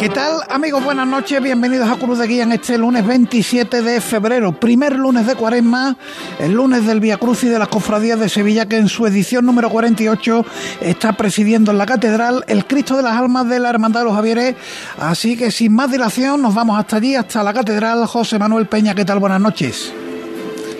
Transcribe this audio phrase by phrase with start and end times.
[0.00, 0.82] ¿Qué tal amigos?
[0.82, 5.26] Buenas noches, bienvenidos a Cruz de Guía en este lunes 27 de febrero, primer lunes
[5.26, 5.94] de cuaresma,
[6.38, 9.44] el lunes del Via Cruz y de las Cofradías de Sevilla que en su edición
[9.44, 10.46] número 48
[10.80, 14.14] está presidiendo en la Catedral el Cristo de las Almas de la Hermandad de los
[14.14, 14.56] Javieres,
[14.98, 18.06] así que sin más dilación nos vamos hasta allí, hasta la Catedral.
[18.06, 19.18] José Manuel Peña, ¿qué tal?
[19.18, 19.92] Buenas noches.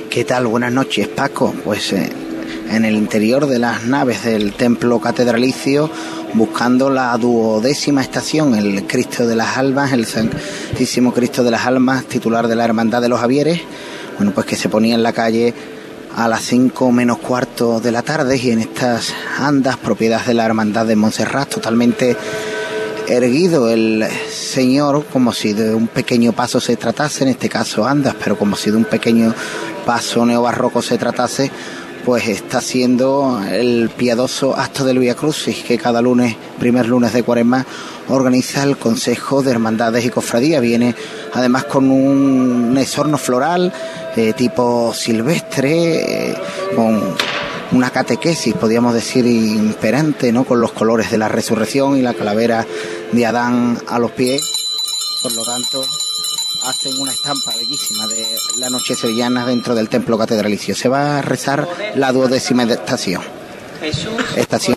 [0.08, 0.46] ¿Qué tal?
[0.46, 1.92] Buenas noches Paco, pues...
[1.92, 2.10] Eh,
[2.70, 5.90] en el interior de las naves del templo catedralicio
[6.34, 12.04] buscando la duodécima estación, el Cristo de las Almas, el Santísimo Cristo de las Almas,
[12.04, 13.60] titular de la Hermandad de los Javieres,
[14.16, 15.54] bueno, pues que se ponía en la calle
[16.16, 20.44] a las cinco menos cuarto de la tarde y en estas andas, propiedad de la
[20.44, 22.16] Hermandad de Montserrat, totalmente
[23.08, 28.14] erguido el Señor como si de un pequeño paso se tratase, en este caso andas,
[28.22, 29.34] pero como si de un pequeño
[29.84, 31.50] paso neobarroco se tratase,
[32.04, 37.22] pues está haciendo el piadoso acto del Via Crucis que cada lunes, primer lunes de
[37.22, 37.66] Cuaresma,
[38.08, 40.62] organiza el Consejo de Hermandades y Cofradías.
[40.62, 40.94] Viene
[41.32, 43.72] además con un esorno floral
[44.16, 46.36] de tipo silvestre, eh,
[46.74, 47.14] con
[47.72, 50.44] una catequesis, podríamos decir, imperante, ¿no?
[50.44, 52.66] Con los colores de la resurrección y la calavera
[53.12, 54.42] de Adán a los pies.
[55.22, 55.84] Por lo tanto,
[56.66, 58.26] hacen una estampa bellísima de
[58.58, 60.74] la noche sevillana dentro del templo catedralicio.
[60.74, 63.22] Se va a rezar la duodécima estación.
[64.36, 64.76] Estación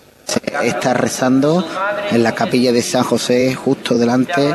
[0.62, 1.66] está rezando
[2.10, 4.54] en la capilla de San José, justo delante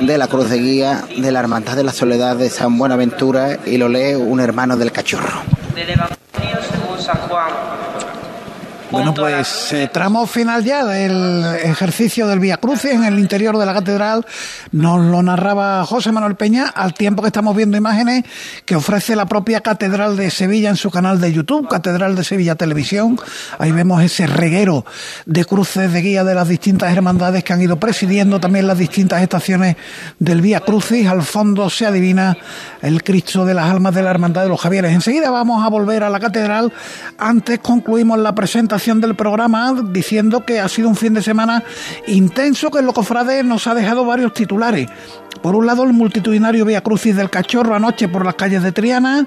[0.00, 3.76] de la cruz de guía de la Hermandad de la Soledad de San Buenaventura, y
[3.76, 5.42] lo lee un hermano del cachorro.
[8.92, 13.64] Bueno, pues eh, tramo final ya del ejercicio del Vía Crucis en el interior de
[13.64, 14.26] la catedral.
[14.70, 18.24] Nos lo narraba José Manuel Peña al tiempo que estamos viendo imágenes
[18.66, 22.54] que ofrece la propia Catedral de Sevilla en su canal de YouTube, Catedral de Sevilla
[22.54, 23.18] Televisión.
[23.58, 24.84] Ahí vemos ese reguero
[25.24, 29.22] de cruces de guía de las distintas hermandades que han ido presidiendo también las distintas
[29.22, 29.76] estaciones
[30.18, 31.06] del Vía Crucis.
[31.06, 32.36] Al fondo se adivina
[32.82, 34.92] el Cristo de las Almas de la Hermandad de los Javieres.
[34.92, 36.70] Enseguida vamos a volver a la catedral.
[37.16, 41.62] Antes concluimos la presentación del programa diciendo que ha sido un fin de semana
[42.08, 44.88] intenso que en Locofrade nos ha dejado varios titulares.
[45.40, 49.26] Por un lado, el multitudinario Vía Crucis del Cachorro anoche por las calles de Triana.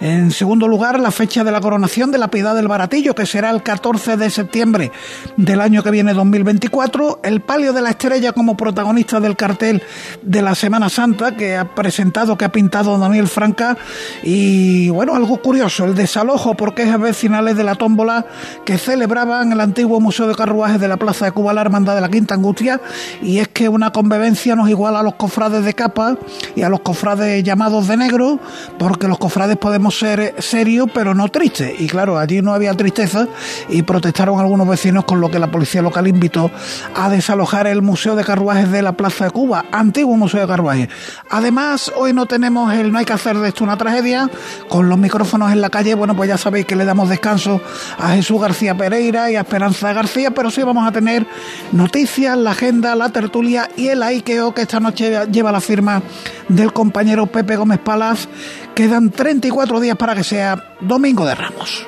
[0.00, 3.50] En segundo lugar, la fecha de la coronación de la Piedad del Baratillo, que será
[3.50, 4.90] el 14 de septiembre
[5.36, 7.20] del año que viene 2024.
[7.22, 9.82] El palio de la estrella como protagonista del cartel
[10.22, 13.76] de la Semana Santa que ha presentado, que ha pintado Daniel Franca.
[14.22, 18.24] Y bueno, algo curioso, el desalojo por quejas vecinales de la tómbola
[18.64, 21.94] que celebraba en el antiguo Museo de Carruajes de la Plaza de Cuba la Hermandad
[21.94, 22.80] de la Quinta Angustia.
[23.22, 26.16] Y es que una convivencia nos iguala a los cofrades de capa
[26.56, 28.40] y a los cofrades llamados de negro,
[28.80, 31.80] porque los cofrades podemos ser serios pero no tristes.
[31.80, 33.28] Y claro, allí no había tristeza
[33.68, 36.50] y protestaron algunos vecinos con lo que la policía local invitó
[36.96, 40.88] a desalojar el Museo de Carruajes de la Plaza de Cuba, antiguo Museo de Carruajes.
[41.30, 44.28] Además, hoy no tenemos el No hay que hacer de esto una tragedia,
[44.68, 47.60] con los micrófonos en la calle, bueno, pues ya sabéis que le damos descanso
[47.96, 51.26] a Jesús García Pereira y Esperanza García, pero sí vamos a tener
[51.70, 56.00] noticias, la agenda, la tertulia y el Aikeo que esta noche lleva la firma
[56.48, 58.26] del compañero Pepe Gómez Palas.
[58.74, 61.86] Quedan 34 días para que sea Domingo de Ramos.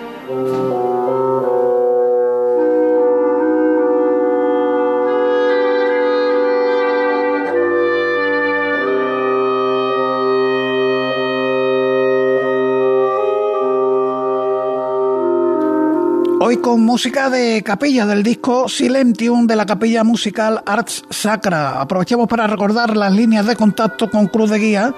[16.52, 21.80] Hoy con música de capilla del disco Silentium de la capilla musical Arts Sacra.
[21.80, 24.94] Aprovechemos para recordar las líneas de contacto con Cruz de Guía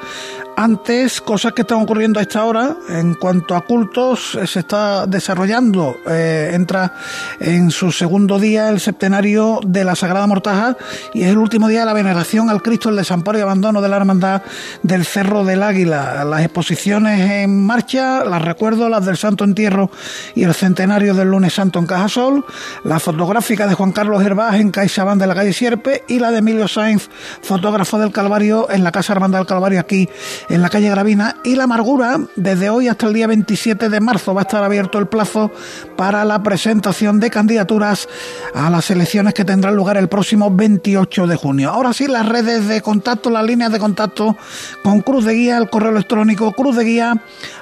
[0.56, 5.04] antes, cosas que están ocurriendo a esta hora, en cuanto a cultos, eh, se está
[5.06, 6.94] desarrollando, eh, entra
[7.41, 10.76] en su segundo día el septenario de la Sagrada Mortaja
[11.12, 13.88] y es el último día de la veneración al Cristo, el desamparo y abandono de
[13.88, 14.43] la Hermandad
[14.82, 16.25] del Cerro del Águila.
[16.25, 19.90] Las exposiciones en marcha, las recuerdo, las del Santo Entierro
[20.37, 22.44] y el centenario del Lunes Santo en Cajasol,
[22.85, 26.38] la fotográfica de Juan Carlos Hervás en CaixaBank de la calle Sierpe y la de
[26.38, 27.08] Emilio Sainz,
[27.43, 30.08] fotógrafo del Calvario en la Casa Hermandad del Calvario aquí
[30.49, 34.35] en la calle Gravina y La Amargura, desde hoy hasta el día 27 de marzo
[34.35, 35.50] va a estar abierto el plazo
[35.96, 38.08] para la presentación de candidaturas
[38.55, 41.70] a las elecciones que tendrán lugar el próximo 28 de junio.
[41.70, 44.37] Ahora sí, las redes de contacto, las líneas de contacto
[44.82, 46.76] con Cruz de Guía, el correo electrónico cruz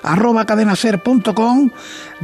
[0.02, 1.70] arroba cadenaser.com.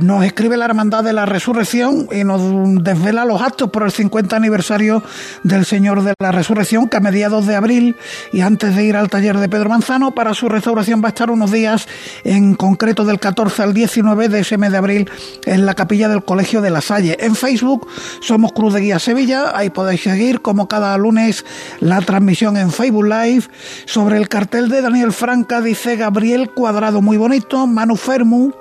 [0.01, 2.41] Nos escribe la hermandad de la Resurrección y nos
[2.85, 5.03] desvela los actos por el 50 aniversario
[5.43, 7.97] del Señor de la Resurrección, que a mediados de abril
[8.33, 11.33] y antes de ir al taller de Pedro Manzano, para su restauración va a estar
[11.33, 11.89] unos días,
[12.23, 15.11] en concreto del 14 al 19 de ese mes de abril,
[15.47, 17.17] en la capilla del Colegio de la Salle.
[17.19, 17.89] En Facebook
[18.21, 21.45] somos Cruz de Guía Sevilla, ahí podéis seguir como cada lunes
[21.81, 23.49] la transmisión en Facebook Live
[23.87, 28.53] sobre el cartel de Daniel Franca, dice Gabriel Cuadrado, muy bonito, Manu Fermu,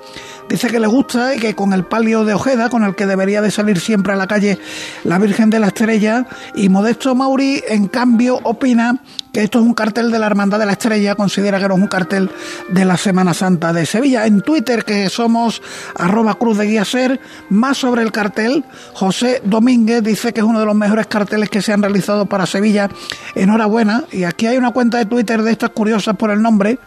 [0.48, 3.42] Dice que le gusta y que con el palio de Ojeda, con el que debería
[3.42, 4.58] de salir siempre a la calle
[5.04, 8.98] la Virgen de la Estrella, y Modesto Mauri, en cambio, opina
[9.32, 11.80] que esto es un cartel de la Hermandad de la Estrella, considera que no es
[11.80, 12.30] un cartel
[12.68, 14.26] de la Semana Santa de Sevilla.
[14.26, 15.62] En Twitter, que somos
[15.94, 17.20] arroba cruz de guía ser,
[17.50, 18.64] más sobre el cartel,
[18.94, 22.46] José Domínguez dice que es uno de los mejores carteles que se han realizado para
[22.46, 22.88] Sevilla.
[23.34, 24.04] Enhorabuena.
[24.12, 26.78] Y aquí hay una cuenta de Twitter de estas curiosas por el nombre,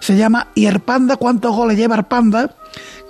[0.00, 2.54] se llama Ierpanda, ¿cuántos goles lleva Arpanda?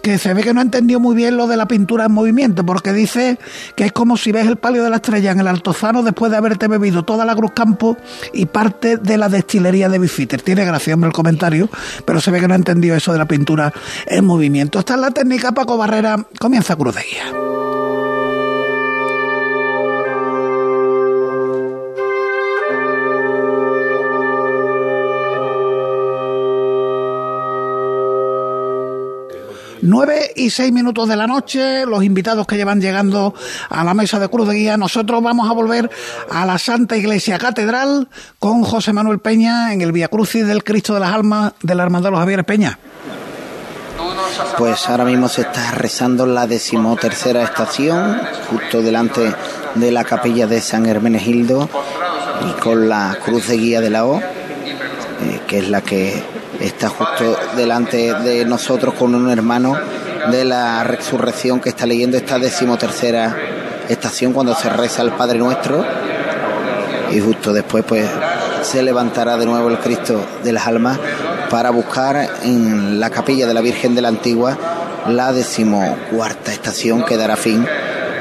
[0.02, 2.64] que se ve que no ha entendido muy bien lo de la pintura en movimiento,
[2.64, 3.38] porque dice
[3.76, 6.38] que es como si ves el palio de la estrella en el Altozano después de
[6.38, 7.96] haberte bebido toda la Cruz Campo
[8.32, 10.42] y parte de la destilería de Bifiter.
[10.42, 11.68] Tiene gracia, hombre, el comentario,
[12.04, 13.72] pero se ve que no ha entendido eso de la pintura
[14.06, 14.78] en movimiento.
[14.78, 17.69] Esta es la técnica, Paco Barrera, comienza Cruz de.
[29.82, 33.34] 9 y 6 minutos de la noche, los invitados que llevan llegando
[33.68, 35.90] a la mesa de Cruz de Guía, nosotros vamos a volver
[36.30, 40.94] a la Santa Iglesia Catedral con José Manuel Peña en el Via Crucis del Cristo
[40.94, 42.78] de las Almas de la Hermandad de los Javieres Peña.
[44.58, 49.34] Pues ahora mismo se está rezando la decimotercera estación, justo delante
[49.74, 51.68] de la capilla de San Hermenegildo
[52.48, 56.22] y con la cruz de guía de la O, eh, que es la que
[56.60, 59.76] está justo delante de nosotros con un hermano
[60.30, 63.36] de la resurrección que está leyendo esta decimotercera
[63.88, 65.84] estación cuando se reza el Padre Nuestro.
[67.10, 68.08] Y justo después pues
[68.62, 70.98] se levantará de nuevo el Cristo de las almas
[71.48, 74.56] para buscar en la capilla de la Virgen de la Antigua
[75.08, 77.66] la decimocuarta estación que dará fin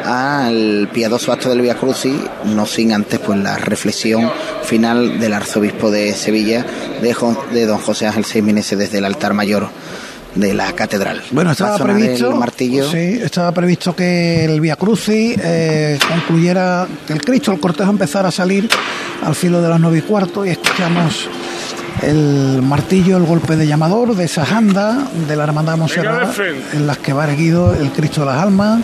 [0.06, 2.16] al piadoso acto del Via Crucis,
[2.46, 4.32] no sin antes pues la reflexión
[4.64, 6.66] final del arzobispo de Sevilla,
[7.02, 7.16] de,
[7.54, 9.70] de don José Ángel Seiminese desde el altar mayor
[10.36, 11.22] de la catedral.
[11.32, 12.90] Bueno, estaba previsto, martillo.
[12.90, 18.30] Sí, estaba previsto que el Via Crucis eh, concluyera, que el Cristo, el cortejo empezara
[18.30, 18.70] a salir
[19.24, 21.28] al filo de las nueve y cuarto y escuchamos
[22.04, 26.38] el martillo, el golpe de llamador de esa janda de la hermandad Monserrat
[26.74, 28.84] en las que va erguido el Cristo de las Almas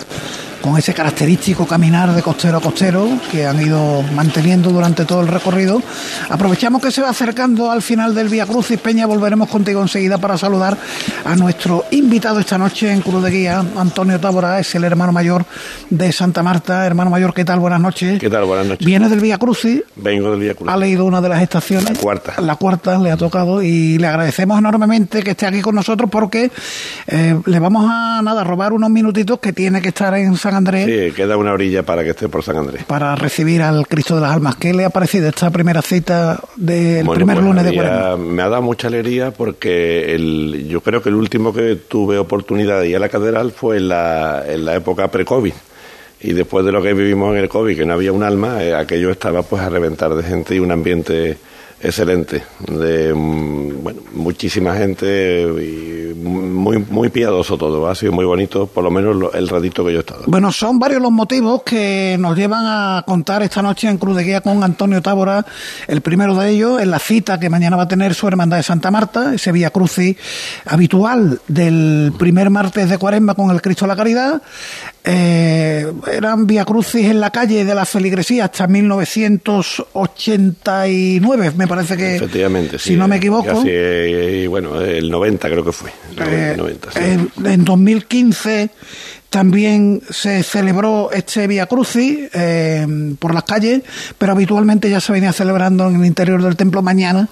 [0.66, 5.28] con ese característico caminar de costero a costero que han ido manteniendo durante todo el
[5.28, 5.80] recorrido.
[6.28, 10.18] Aprovechamos que se va acercando al final del Vía Cruz y Peña, volveremos contigo enseguida
[10.18, 10.76] para saludar
[11.24, 15.46] a nuestro invitado esta noche en Cruz de Guía, Antonio Tábora, es el hermano mayor
[15.92, 16.84] de Santa Marta.
[16.88, 17.60] Hermano mayor, ¿qué tal?
[17.60, 18.20] Buenas noches.
[18.20, 18.46] ¿Qué tal?
[18.46, 18.84] Buenas noches.
[18.84, 19.84] Viene del Vía Crucis.
[19.96, 20.74] Vengo del Vía Crucis.
[20.74, 21.92] Ha leído una de las estaciones.
[21.92, 22.42] La cuarta.
[22.42, 26.50] La cuarta le ha tocado y le agradecemos enormemente que esté aquí con nosotros porque
[27.06, 30.86] eh, le vamos a nada robar unos minutitos que tiene que estar en San Andrés.
[30.86, 32.84] Sí, queda una orilla para que esté por San Andrés.
[32.86, 34.56] Para recibir al Cristo de las Almas.
[34.56, 38.18] ¿Qué le ha parecido esta primera cita del primer pues lunes de Cuaresma?
[38.18, 42.80] Me ha dado mucha alegría porque el, yo creo que el último que tuve oportunidad
[42.82, 45.54] de ir a la catedral fue en la, en la época pre-COVID.
[46.22, 48.74] Y después de lo que vivimos en el COVID, que no había un alma, eh,
[48.74, 51.38] aquello estaba pues a reventar de gente y un ambiente
[51.82, 58.68] excelente, de mm, bueno, muchísima gente y muy, muy piadoso todo, ha sido muy bonito,
[58.68, 60.24] por lo menos el ratito que yo he estado.
[60.28, 64.24] Bueno, son varios los motivos que nos llevan a contar esta noche en Cruz de
[64.24, 65.46] Guía con Antonio Tábora,
[65.88, 68.64] el primero de ellos en la cita que mañana va a tener su hermandad de
[68.64, 70.18] Santa Marta, ese Vía Crucis
[70.66, 74.42] habitual del primer martes de Cuaresma con el Cristo de la Caridad,
[75.08, 82.16] eh, eran Vía Crucis en la calle de la feligresía hasta 1989, me parece que.
[82.16, 83.64] Efectivamente, Si no me equivoco.
[83.66, 85.92] y bueno, el 90 creo que fue.
[86.18, 86.58] Eh,
[87.44, 88.70] en 2015
[89.30, 92.88] también se celebró este Via Crucis eh,
[93.20, 93.82] por las calles,
[94.18, 97.28] pero habitualmente ya se venía celebrando en el interior del templo mañana,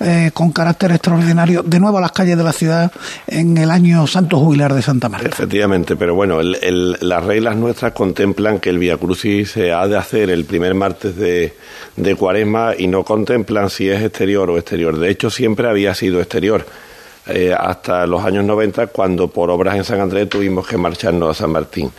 [0.00, 2.92] eh, con carácter extraordinario, de nuevo a las calles de la ciudad
[3.26, 5.28] en el año Santo Jubilar de Santa Marta.
[5.28, 10.30] Efectivamente, pero bueno, las reglas nuestras contemplan que el Via Crucis se ha de hacer
[10.30, 11.54] el primer martes de,
[12.18, 14.98] Cuaresma y no contemplan si es exterior o exterior.
[14.98, 16.66] De hecho, siempre había sido exterior
[17.28, 21.34] eh, hasta los años 90, cuando por obras en San Andrés tuvimos que marcharnos a
[21.34, 21.90] San Martín.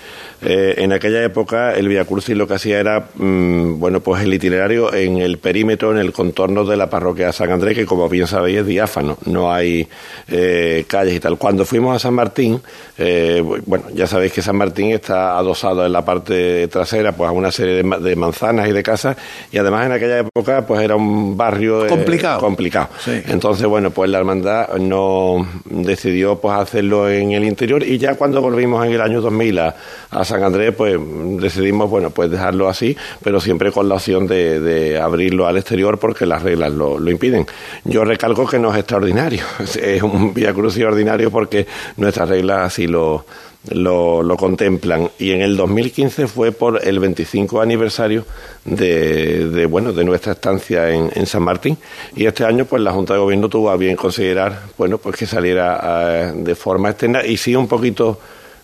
[0.41, 4.33] Eh, en aquella época el Via Crucis lo que hacía era, mm, bueno, pues el
[4.33, 8.07] itinerario en el perímetro, en el contorno de la parroquia de San Andrés, que como
[8.07, 9.85] bien sabéis es diáfano, no hay
[10.29, 11.37] eh, calles y tal.
[11.37, 12.61] Cuando fuimos a San Martín,
[12.97, 17.33] eh, bueno, ya sabéis que San Martín está adosado en la parte trasera pues a
[17.33, 19.17] una serie de, manzanas y de casas
[19.51, 22.39] y además en aquella época pues era un barrio complicado.
[22.39, 22.89] complicado.
[23.27, 25.18] Entonces, bueno, pues la hermandad no
[25.65, 29.75] decidió pues hacerlo en el interior y ya cuando volvimos en el año 2000 a,
[30.11, 30.97] a San Andrés, pues
[31.39, 36.25] decidimos, bueno, pues dejarlo así, pero siempre con la opción de, abrirlo al exterior porque
[36.25, 37.45] las reglas lo, impiden.
[37.85, 39.43] Yo recalco que no es extraordinario,
[39.81, 43.25] es un Vía Crucis ordinario porque nuestras reglas así lo,
[43.67, 45.09] lo, contemplan.
[45.19, 48.25] Y en el 2015 fue por el 25 aniversario
[48.65, 51.77] de, bueno, de nuestra estancia en, San Martín.
[52.15, 55.25] Y este año, pues la Junta de Gobierno tuvo a bien considerar, bueno, pues que
[55.25, 58.19] saliera eh, de forma externa y sí un poquito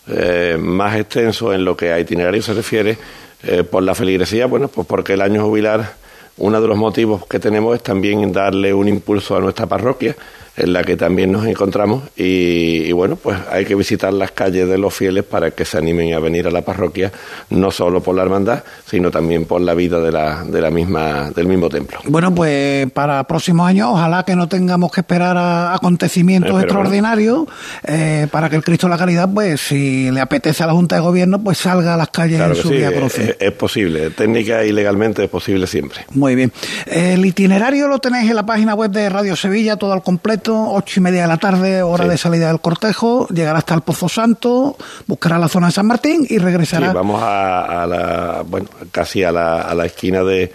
[0.07, 2.97] eh, más extenso en lo que a itinerario se refiere
[3.43, 5.93] eh, por la feligresía, bueno, pues porque el año jubilar,
[6.37, 10.15] uno de los motivos que tenemos es también darle un impulso a nuestra parroquia
[10.57, 14.77] en la que también nos encontramos y, bueno, pues hay que visitar las calles de
[14.77, 17.11] los fieles para que se animen a venir a la parroquia,
[17.49, 21.31] no solo por la hermandad, sino también por la vida de la, de la misma,
[21.31, 21.99] del mismo templo.
[22.05, 27.45] Bueno, pues para próximos años, ojalá que no tengamos que esperar a acontecimientos extraordinarios
[27.83, 30.95] eh, para que el Cristo de la Caridad, pues si le apetece a la Junta
[30.95, 34.71] de Gobierno, pues salga a las calles en su día es, es, posible, técnica y
[34.71, 36.05] legalmente es posible siempre.
[36.11, 36.51] Muy bien.
[36.85, 40.99] El itinerario lo tenéis en la página web de Radio Sevilla, todo al completo ocho
[40.99, 44.77] y media de la tarde, hora de salida del cortejo, llegará hasta el Pozo Santo,
[45.07, 46.89] buscará la zona de San Martín y regresará.
[46.89, 50.51] Sí, vamos a, la, bueno, casi a la, a la esquina de,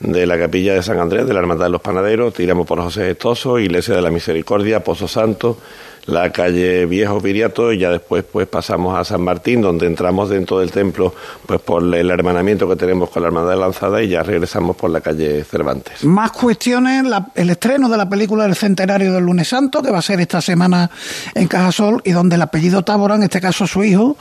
[0.00, 3.06] de la capilla de San Andrés, de la Hermandad de los Panaderos, tiramos por José
[3.06, 5.58] Gestoso, Iglesia de la Misericordia, Pozo Santo,
[6.06, 10.58] la calle Viejo Viriato y ya después pues pasamos a San Martín donde entramos dentro
[10.58, 11.14] del templo
[11.46, 14.90] pues por el hermanamiento que tenemos con la Hermandad de Lanzada y ya regresamos por
[14.90, 16.04] la calle Cervantes.
[16.04, 20.02] Más cuestiones, el estreno de la película del centenario del lunes santo que va a
[20.02, 20.90] ser esta semana
[21.34, 24.16] en Cajasol y donde el apellido Tábora, en este caso su hijo,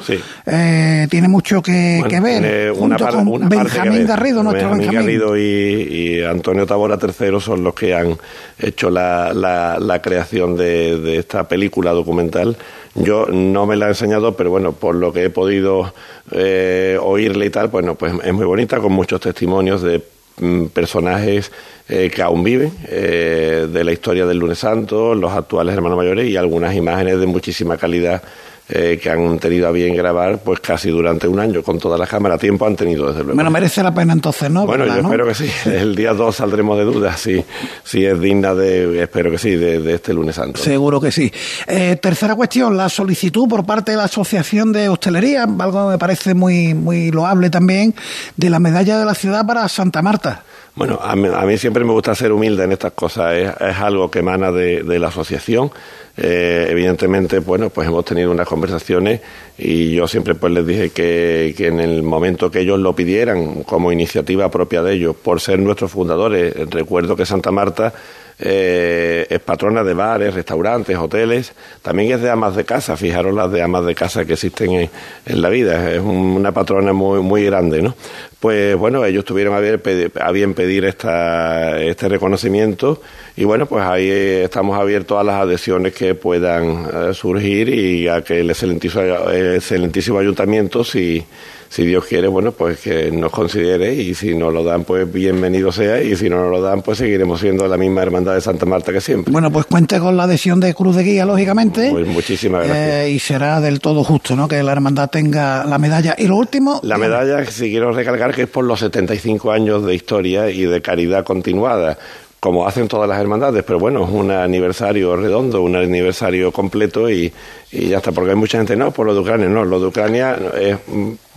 [0.45, 4.93] eh, tiene mucho que, ver junto con Benjamín Garrido, nuestro Benjamín.
[4.93, 8.17] Garrido y, Antonio Tábora III son los que han
[8.57, 12.57] hecho la, la, creación de esta película documental.
[12.95, 15.93] Yo no me la he enseñado, pero bueno, por lo que he podido
[16.31, 20.01] eh, oírle y tal, bueno, pues es muy bonita, con muchos testimonios de
[20.39, 21.51] mm, personajes
[21.89, 26.29] eh, que aún viven, eh, de la historia del lunes santo, los actuales hermanos mayores
[26.29, 28.21] y algunas imágenes de muchísima calidad
[28.69, 32.07] eh, que han tenido a bien grabar pues casi durante un año con toda la
[32.07, 32.37] cámara.
[32.37, 33.35] Tiempo han tenido, desde luego.
[33.35, 34.65] Bueno, merece la pena entonces, ¿no?
[34.65, 35.49] Bueno, yo espero que sí.
[35.65, 37.43] El día 2 saldremos de dudas si,
[37.83, 40.61] si es digna de, espero que sí, de, este lunes santo.
[40.61, 41.31] Seguro que sí.
[41.67, 45.97] Eh, tercera cuestión, la solicitud por parte de la Asociación de Hostelería, algo que me
[45.97, 47.93] parece muy, muy loable también,
[48.37, 50.43] de la medalla de la ciudad para Santa Marta.
[50.75, 54.19] Bueno, a mí, siempre me gusta ser humilde en estas cosas, es, es algo que
[54.19, 55.69] emana de, la asociación.
[56.17, 59.21] Eh, evidentemente, bueno, pues hemos tenido unas conversaciones
[59.55, 63.91] y yo siempre pues les dije que, en el momento que ellos lo pidieran como
[63.91, 67.93] iniciativa propia de ellos, por ser nuestros fundadores, recuerdo que Santa Marta
[68.39, 73.51] eh, es patrona de bares, restaurantes, hoteles, también es de amas de casa, fijaros las
[73.51, 74.89] de amas de casa que existen en,
[75.25, 77.95] en la vida, es una patrona muy, muy grande, ¿no?
[78.43, 83.01] Pues bueno, ellos tuvieron a bien, pedir esta, este reconocimiento
[83.37, 88.21] y bueno, pues ahí estamos abiertos a las adhesiones que puedan eh, surgir y a
[88.21, 91.25] que el excelentísimo, el excelentísimo ayuntamiento, si
[91.73, 95.71] si Dios quiere, bueno, pues que nos considere y si nos lo dan, pues bienvenido
[95.71, 98.67] sea y si no nos lo dan, pues seguiremos siendo la misma hermandad de Santa
[98.67, 99.31] Marta que siempre.
[99.31, 101.89] Bueno, pues cuente con la adhesión de Cruz de Guía, lógicamente.
[101.89, 103.05] Pues muchísimas gracias.
[103.05, 104.47] Eh, y será del todo justo, ¿no?
[104.47, 106.13] Que la hermandad tenga la medalla.
[106.15, 106.79] Y lo último...
[106.83, 110.79] La medalla, si quiero recalcar, que es por los 75 años de historia y de
[110.79, 111.97] caridad continuada
[112.43, 117.31] como hacen todas las hermandades, pero bueno, es un aniversario redondo, un aniversario completo y,
[117.71, 119.85] y ya está, porque hay mucha gente, no, por lo de Ucrania, no, lo de
[119.87, 120.77] Ucrania es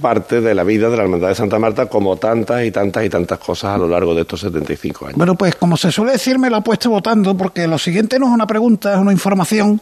[0.02, 3.08] parte de la vida de la Hermandad de Santa Marta, como tantas y tantas y
[3.08, 5.16] tantas cosas a lo largo de estos 75 años.
[5.16, 8.26] Bueno, pues como se suele decir, me lo ha puesto votando, porque lo siguiente no
[8.26, 9.80] es una pregunta, es una información,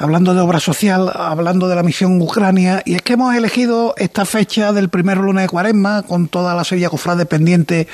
[0.00, 4.24] hablando de obra social, hablando de la misión Ucrania, y es que hemos elegido esta
[4.24, 7.86] fecha del primer lunes de cuaresma, con toda la Sevilla Cofrade pendiente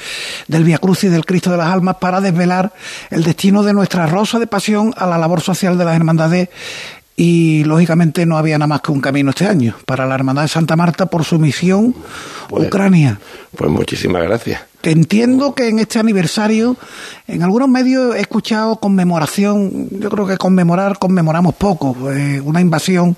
[0.49, 2.62] del Via Cruz y del Cristo de las Almas, para desvelar
[3.11, 6.49] el destino de nuestra rosa de pasión a la labor social de las hermandades
[7.17, 10.49] y lógicamente no había nada más que un camino este año para la Hermandad de
[10.49, 11.95] Santa Marta por su misión
[12.49, 13.19] pues, Ucrania.
[13.57, 14.72] Pues muchísimas gracias.
[14.91, 16.77] Entiendo que en este aniversario,
[17.29, 21.97] en algunos medios he escuchado conmemoración, yo creo que conmemorar, conmemoramos poco.
[22.11, 23.17] Eh, una invasión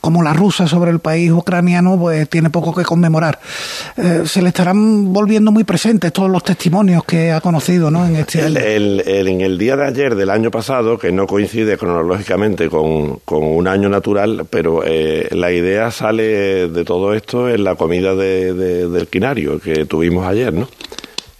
[0.00, 3.38] como la rusa sobre el país ucraniano, pues tiene poco que conmemorar.
[3.96, 8.06] Eh, se le estarán volviendo muy presentes todos los testimonios que ha conocido ¿no?
[8.06, 8.58] en este año.
[8.58, 13.88] en el día de ayer del año pasado, que no coincide cronológicamente con, un año
[13.88, 19.84] natural, pero eh, la idea sale de todo esto en la comida del quinario que
[19.84, 20.68] tuvimos ayer, ¿no?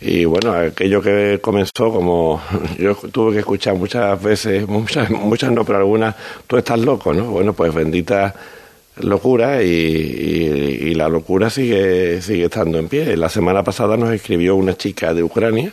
[0.04, 2.42] Y bueno, aquello que comenzó, como
[2.78, 6.16] yo tuve que escuchar muchas veces, muchas, muchas no, pero algunas,
[6.46, 7.24] tú estás loco, ¿no?
[7.26, 8.34] Bueno, pues bendita
[8.96, 13.16] locura y, la locura sigue, sigue estando en pie.
[13.16, 15.72] La semana pasada nos escribió una chica de Ucrania,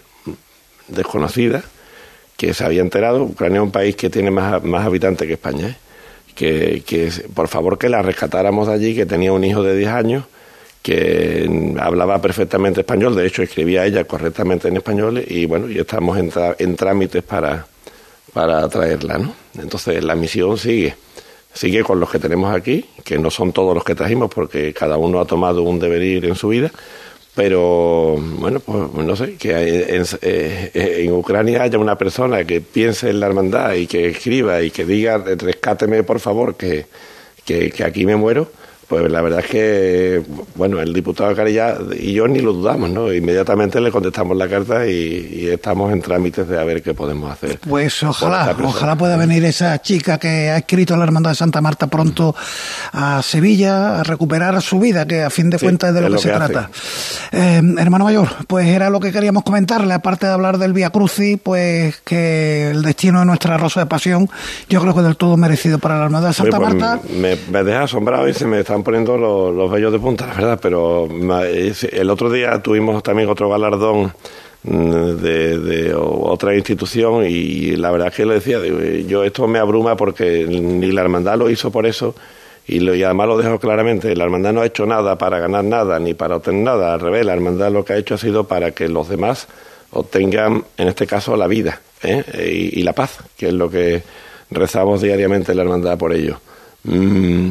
[0.87, 1.63] desconocida,
[2.37, 5.67] que se había enterado, Ucrania es un país que tiene más, más habitantes que España,
[5.67, 5.75] ¿eh?
[6.35, 9.89] que, que por favor que la rescatáramos de allí, que tenía un hijo de 10
[9.89, 10.23] años
[10.81, 16.17] que hablaba perfectamente español, de hecho escribía ella correctamente en español y bueno, y estamos
[16.17, 17.67] en, en trámites para,
[18.33, 19.33] para traerla, ¿no?
[19.59, 20.95] Entonces la misión sigue,
[21.53, 24.97] sigue con los que tenemos aquí, que no son todos los que trajimos porque cada
[24.97, 26.71] uno ha tomado un deber en su vida,
[27.35, 33.09] pero bueno, pues no sé, que en, eh, en, Ucrania haya una persona que piense
[33.09, 36.85] en la hermandad y que escriba y que diga, rescáteme por favor, que,
[37.45, 38.49] que aquí me muero,
[38.89, 40.23] pues la verdad es que,
[40.55, 43.13] bueno, el diputado Carilla y yo ni lo dudamos, ¿no?
[43.13, 47.59] Inmediatamente le contestamos la carta y, estamos en trámites de a ver qué podemos hacer.
[47.59, 51.61] Pues ojalá, ojalá pueda venir esa chica que ha escrito a la Hermandad de Santa
[51.61, 52.35] Marta pronto
[52.91, 56.23] a Sevilla a recuperar su vida, que a fin de cuentas es de lo, que,
[56.23, 56.71] se trata.
[57.31, 61.37] Eh, hermano mayor, pues era lo que queríamos comentarle, aparte de hablar del Vía Cruci,
[61.37, 64.27] pues que el destino de nuestra Rosa de Pasión,
[64.67, 66.99] yo creo que del todo merecido para la Hermandad de Santa pues Marta.
[67.15, 70.33] Me, me deja asombrado y se me está poniendo los, los vellos de punta, la
[70.33, 74.13] verdad, pero el otro día tuvimos también otro galardón
[74.63, 78.59] mm, de, de, otra institución y la verdad es que le decía,
[79.07, 82.15] yo esto me abruma porque ni la hermandad lo hizo por eso
[82.69, 85.63] y, lo, y además lo dejo claramente, la hermandad no ha hecho nada para ganar
[85.63, 88.43] nada ni para obtener nada, al revés, la hermandad lo que ha hecho ha sido
[88.43, 89.47] para que los demás
[89.91, 92.71] obtengan, en este caso, la vida ¿eh?
[92.73, 94.03] y, la paz, que es lo que
[94.51, 96.39] rezamos diariamente en la hermandad por ello.
[96.83, 97.49] Mm,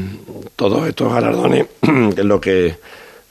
[0.57, 1.67] todos estos galardones,
[2.17, 2.77] lo que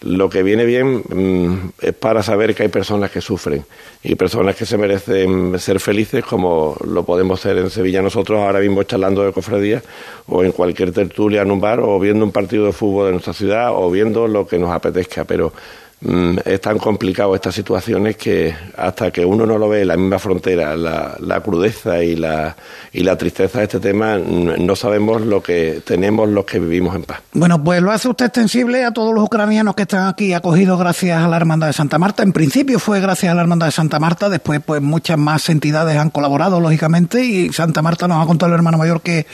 [0.02, 3.66] lo que viene bien mm, es para saber que hay personas que sufren
[4.04, 8.60] y personas que se merecen ser felices como lo podemos ser en Sevilla nosotros ahora
[8.60, 9.82] mismo charlando de cofradía
[10.28, 13.34] o en cualquier tertulia en un bar o viendo un partido de fútbol de nuestra
[13.34, 15.52] ciudad o viendo lo que nos apetezca, pero
[16.00, 20.20] es tan complicado estas situaciones que hasta que uno no lo ve en la misma
[20.20, 22.56] frontera, la, crudeza y la,
[22.94, 27.04] y la tristeza de este tema, no sabemos lo que tenemos los que vivimos en
[27.04, 27.22] paz.
[27.34, 31.24] Bueno, pues lo hace usted extensible a todos los ucranianos que están aquí acogidos gracias
[31.24, 32.22] a la Hermandad de Santa Marta.
[32.22, 35.98] En principio fue gracias a la Hermandad de Santa Marta, después pues muchas más entidades
[35.98, 39.26] han colaborado, lógicamente, y Santa Marta nos ha contado el hermano mayor que,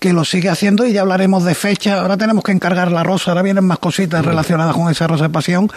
[0.00, 2.00] que lo sigue haciendo y ya hablaremos de fecha.
[2.00, 5.30] Ahora tenemos que encargar la rosa, ahora vienen más cositas relacionadas con esa rosa de
[5.30, 5.70] pasión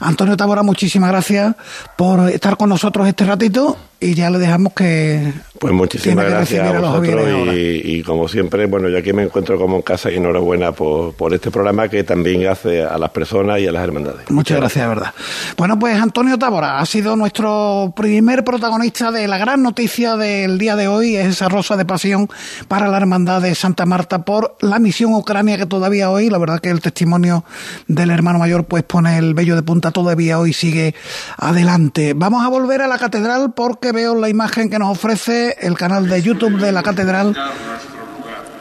[0.00, 1.54] Antonio Tabora, muchísimas gracias
[1.96, 6.80] por estar con nosotros este ratito y ya le dejamos que pues muchísimas gracias a
[6.80, 11.14] vosotros y, como siempre, bueno, yo aquí me encuentro como en casa y enhorabuena por,
[11.14, 14.28] por este programa que también hace a las personas y a las hermandades.
[14.28, 15.14] Muchas, gracias, de verdad.
[15.56, 20.74] Bueno, pues Antonio Tábora ha sido nuestro primer protagonista de la gran noticia del día
[20.74, 22.28] de hoy, es esa rosa de pasión
[22.66, 26.58] para la hermandad de Santa Marta por la misión Ucrania que todavía hoy, la verdad
[26.58, 27.44] que el testimonio
[27.86, 30.96] del hermano mayor pues pone el vello de punta todavía hoy sigue
[31.36, 32.14] adelante.
[32.16, 36.08] Vamos a volver a la catedral porque veo la imagen que nos ofrece el canal
[36.08, 37.36] de YouTube de la Catedral,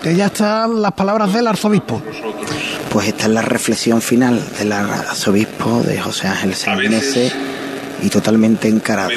[0.02, 2.02] que ya están las palabras del arzobispo.
[2.90, 7.32] Pues esta es la reflexión final del arzobispo de José Ángel Sanginese
[8.02, 9.12] y totalmente encarado.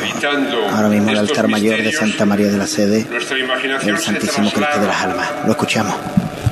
[0.70, 4.86] Ahora mismo el altar mayor de Santa María de la Sede, el Santísimo Cristo de
[4.86, 5.28] las Almas.
[5.44, 5.94] Lo escuchamos.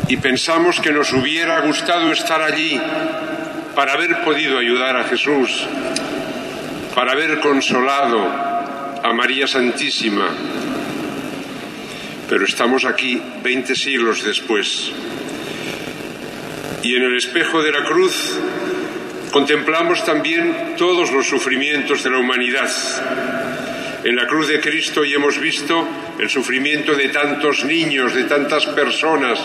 [0.09, 2.81] Y pensamos que nos hubiera gustado estar allí
[3.75, 5.67] para haber podido ayudar a Jesús,
[6.95, 8.62] para haber consolado
[9.03, 10.29] a María Santísima,
[12.29, 14.93] pero estamos aquí 20 siglos después.
[16.83, 18.39] Y en el espejo de la cruz
[19.33, 22.71] contemplamos también todos los sufrimientos de la humanidad.
[24.05, 25.87] En la cruz de Cristo y hemos visto
[26.19, 29.39] el sufrimiento de tantos niños, de tantas personas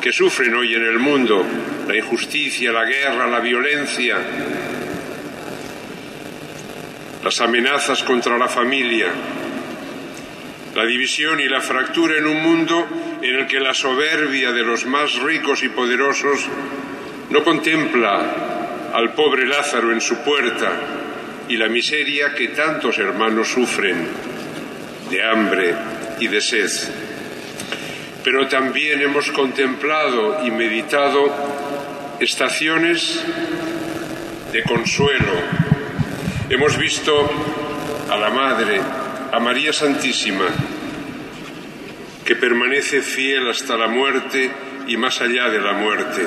[0.00, 1.44] que sufren hoy en el mundo,
[1.86, 4.16] la injusticia, la guerra, la violencia,
[7.22, 9.08] las amenazas contra la familia,
[10.74, 12.86] la división y la fractura en un mundo
[13.22, 16.46] en el que la soberbia de los más ricos y poderosos
[17.30, 20.72] no contempla al pobre Lázaro en su puerta
[21.48, 24.06] y la miseria que tantos hermanos sufren
[25.10, 25.74] de hambre
[26.20, 26.70] y de sed.
[28.22, 33.24] Pero también hemos contemplado y meditado estaciones
[34.52, 35.57] de consuelo.
[36.50, 37.30] Hemos visto
[38.10, 38.80] a la Madre,
[39.32, 40.46] a María Santísima,
[42.24, 44.50] que permanece fiel hasta la muerte
[44.86, 46.26] y más allá de la muerte.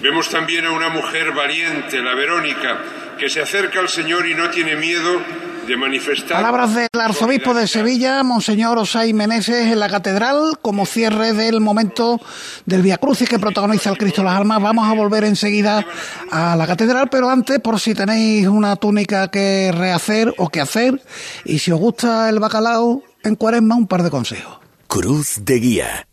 [0.00, 2.78] Vemos también a una mujer valiente, la Verónica,
[3.18, 5.20] que se acerca al Señor y no tiene miedo
[5.66, 6.36] de manifestar.
[6.36, 12.20] Palabras del arzobispo de Sevilla, Monseñor Osay Meneses, en la catedral, como cierre del momento
[12.64, 14.62] del Via Crucis que protagoniza el Cristo de las Almas.
[14.62, 15.84] Vamos a volver enseguida
[16.30, 21.02] a la catedral, pero antes, por si tenéis una túnica que rehacer o que hacer,
[21.44, 24.58] y si os gusta el bacalao, en cuaresma, un par de consejos.
[24.86, 26.08] Cruz de Guía.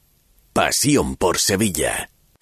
[0.54, 2.10] Pasión por Sevilla.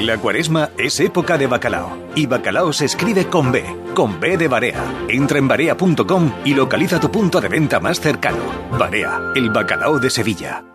[0.00, 1.96] La cuaresma es época de bacalao.
[2.14, 4.82] Y bacalao se escribe con B, con B de Barea.
[5.08, 8.38] Entra en barea.com y localiza tu punto de venta más cercano.
[8.78, 10.73] Barea, el bacalao de Sevilla.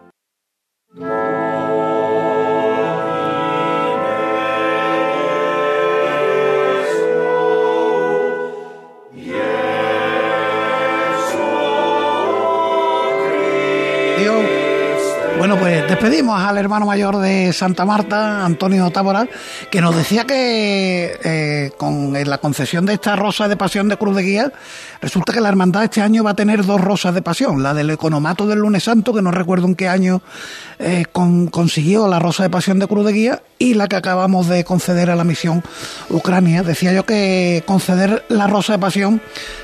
[15.49, 19.27] Bueno, pues despedimos al hermano mayor de Santa Marta, Antonio Tábora,
[19.71, 24.15] que nos decía que eh, con la concesión de esta rosa de pasión de Cruz
[24.15, 24.51] de Guía,
[25.01, 27.89] resulta que la hermandad este año va a tener dos rosas de pasión, la del
[27.89, 30.21] economato del lunes santo, que no recuerdo en qué año
[30.77, 34.47] eh, con- consiguió la rosa de pasión de Cruz de Guía, y la que acabamos
[34.49, 35.63] de conceder a la misión
[36.11, 36.61] Ucrania.
[36.61, 39.19] Decía yo que conceder la rosa de pasión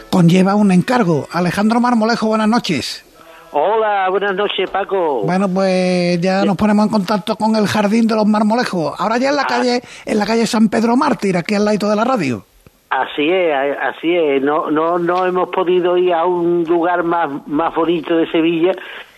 [0.10, 1.28] conlleva un encargo.
[1.32, 3.05] Alejandro Marmolejo, buenas noches.
[3.65, 5.22] Hola, buenas noches, Paco.
[5.24, 8.94] Bueno, pues ya nos ponemos en contacto con el Jardín de los Marmolejos.
[9.00, 9.48] Ahora ya en la Ah.
[9.48, 12.44] calle, en la calle San Pedro Mártir, aquí al lado de la radio.
[12.89, 14.41] Así es, así es.
[14.44, 18.74] No, no, no hemos podido ir a un lugar más, más bonito de Sevilla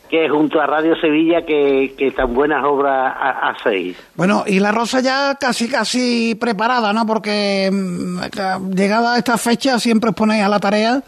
[0.07, 3.97] que junto a Radio Sevilla que, que tan buenas obras ha- hacéis.
[4.15, 7.07] Bueno, y la rosa ya casi casi preparada, ¿no?
[7.07, 8.19] Porque mm,
[8.75, 11.01] llegada a esta fecha siempre os ponéis a la tarea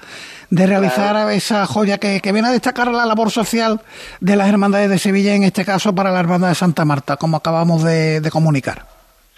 [0.50, 3.82] de realizar esa joya que, que viene a destacar la labor social
[4.20, 7.38] de las hermandades de Sevilla, en este caso para la hermandad de Santa Marta, como
[7.38, 8.86] acabamos de, de comunicar.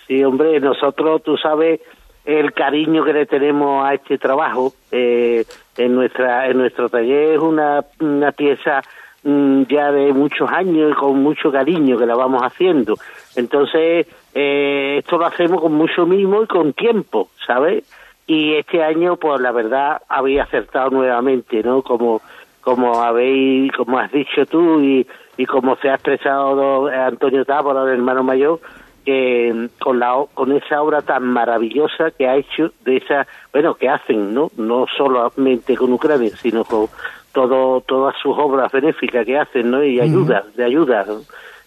[0.08, 1.80] Sí, hombre, nosotros, tú sabes,
[2.26, 5.44] el cariño que le tenemos a este trabajo eh,
[5.78, 8.82] en nuestra en nuestro taller es una, una pieza
[9.24, 12.96] mm, ya de muchos años y con mucho cariño que la vamos haciendo.
[13.36, 17.84] Entonces, eh, esto lo hacemos con mucho mimo y con tiempo, ¿sabes?
[18.28, 21.82] Y este año, pues la verdad, habéis acertado nuevamente, ¿no?
[21.82, 22.22] Como
[22.62, 27.98] como habéis, como has dicho tú y, y como se ha expresado Antonio Tábora, el
[27.98, 28.60] hermano mayor,
[29.06, 33.76] que mm, con la con esa obra tan maravillosa que ha hecho de esa bueno
[33.76, 36.88] que hacen no no solamente con Ucrania sino con
[37.34, 41.22] todo todas sus obras benéficas que hacen no y ayuda de ayuda ¿no?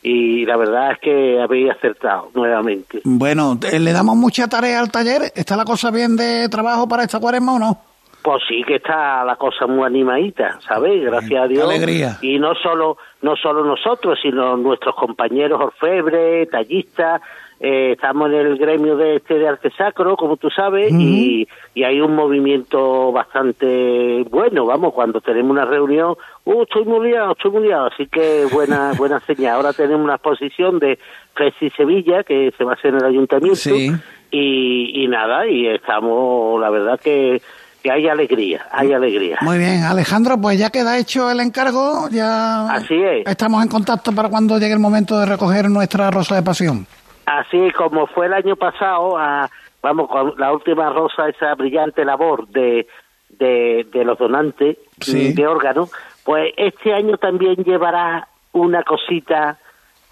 [0.07, 4.91] Y la verdad es que habéis acertado nuevamente Bueno, eh, le damos mucha tarea al
[4.91, 5.33] taller.
[5.35, 7.79] ¿Está la cosa bien de trabajo para esta cuaresma o no?
[8.23, 11.03] Pues sí que está la cosa muy animadita, ¿sabes?
[11.03, 11.69] Gracias a qué Dios.
[11.69, 12.19] alegría.
[12.21, 17.23] Y no solo no solo nosotros, sino nuestros compañeros orfebres, tallistas.
[17.65, 21.83] Eh, estamos en el gremio de este de arte sacro, como tú sabes, y, y
[21.83, 24.67] hay un movimiento bastante bueno.
[24.67, 27.87] Vamos, cuando tenemos una reunión, uh, estoy muy liado, estoy muy liado.
[27.87, 29.57] Así que buena buena señal.
[29.57, 30.99] Ahora tenemos una exposición de
[31.35, 33.91] Festi Sevilla que se va a hacer en el ayuntamiento Sí.
[34.31, 37.41] y, y nada, y estamos, la verdad que,
[37.83, 39.39] que hay alegría, hay alegría.
[39.43, 43.27] Muy bien, Alejandro, pues ya queda hecho el encargo, ya Así es.
[43.27, 46.87] estamos en contacto para cuando llegue el momento de recoger nuestra rosa de pasión.
[47.27, 49.49] Así como fue el año pasado, a,
[49.83, 52.87] vamos, con la última rosa, esa brillante labor de,
[53.31, 55.33] de, de los donantes Sí.
[55.33, 55.91] de órganos,
[56.25, 59.59] pues este año también llevará una cosita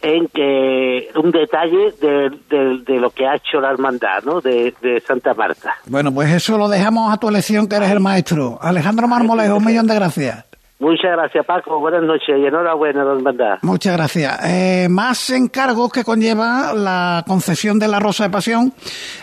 [0.02, 4.40] en que un detalle de, de, de lo que ha hecho la hermandad, ¿no?
[4.40, 5.76] De, de Santa Marta.
[5.86, 8.58] Bueno, pues eso lo dejamos a tu elección, que eres el maestro.
[8.60, 10.44] Alejandro Marmolejo, un millón de gracias.
[10.82, 11.78] Muchas gracias, Paco.
[11.78, 13.58] Buenas noches y enhorabuena, la hermandad.
[13.62, 14.36] Muchas gracias.
[14.42, 18.72] Eh, más encargos que conlleva la concesión de la Rosa de Pasión.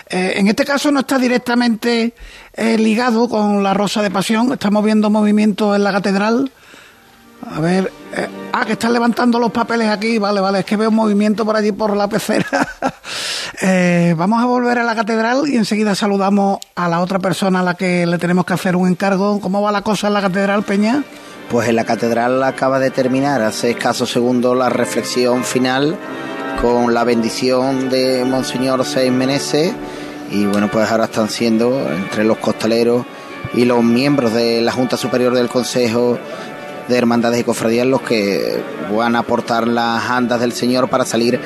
[0.09, 2.13] Eh, en este caso no está directamente
[2.53, 4.53] eh, ligado con la Rosa de Pasión.
[4.53, 6.49] Estamos viendo movimiento en la catedral.
[7.53, 10.91] A ver, eh, ah, que están levantando los papeles aquí, vale, vale, es que veo
[10.91, 12.47] movimiento por allí por la pecera.
[14.15, 17.73] Vamos a volver a la catedral y enseguida saludamos a la otra persona a la
[17.73, 19.41] que le tenemos que hacer un encargo.
[19.41, 21.03] ¿Cómo va la cosa en la catedral, Peña?
[21.49, 25.97] Pues en la catedral acaba de terminar hace escasos segundos la reflexión final
[26.61, 29.73] con la bendición de Monseñor Seis Meneses.
[30.29, 33.03] Y bueno, pues ahora están siendo entre los costaleros
[33.55, 36.19] y los miembros de la Junta Superior del Consejo
[36.87, 38.61] de Hermandades y Cofradías los que
[38.95, 41.39] van a aportar las andas del Señor para salir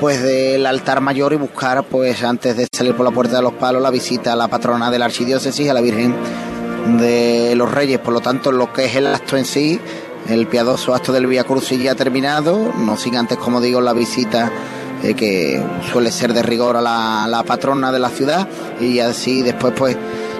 [0.00, 3.52] pues del altar mayor y buscar pues antes de salir por la puerta de los
[3.54, 6.14] palos la visita a la patrona de la archidiócesis a la Virgen
[6.98, 9.80] de los Reyes por lo tanto lo que es el acto en sí
[10.28, 13.92] el piadoso acto del Via Crucis ya ha terminado no sin antes como digo la
[13.92, 14.50] visita
[15.02, 18.48] eh, que suele ser de rigor a la, patrona de la ciudad
[18.80, 19.96] y así después pues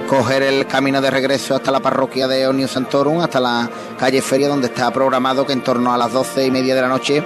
[0.08, 4.48] coger el camino de regreso hasta la parroquia de Onio Santorum, hasta la calle Feria,
[4.48, 7.22] donde está programado que en torno a las doce y media de la noche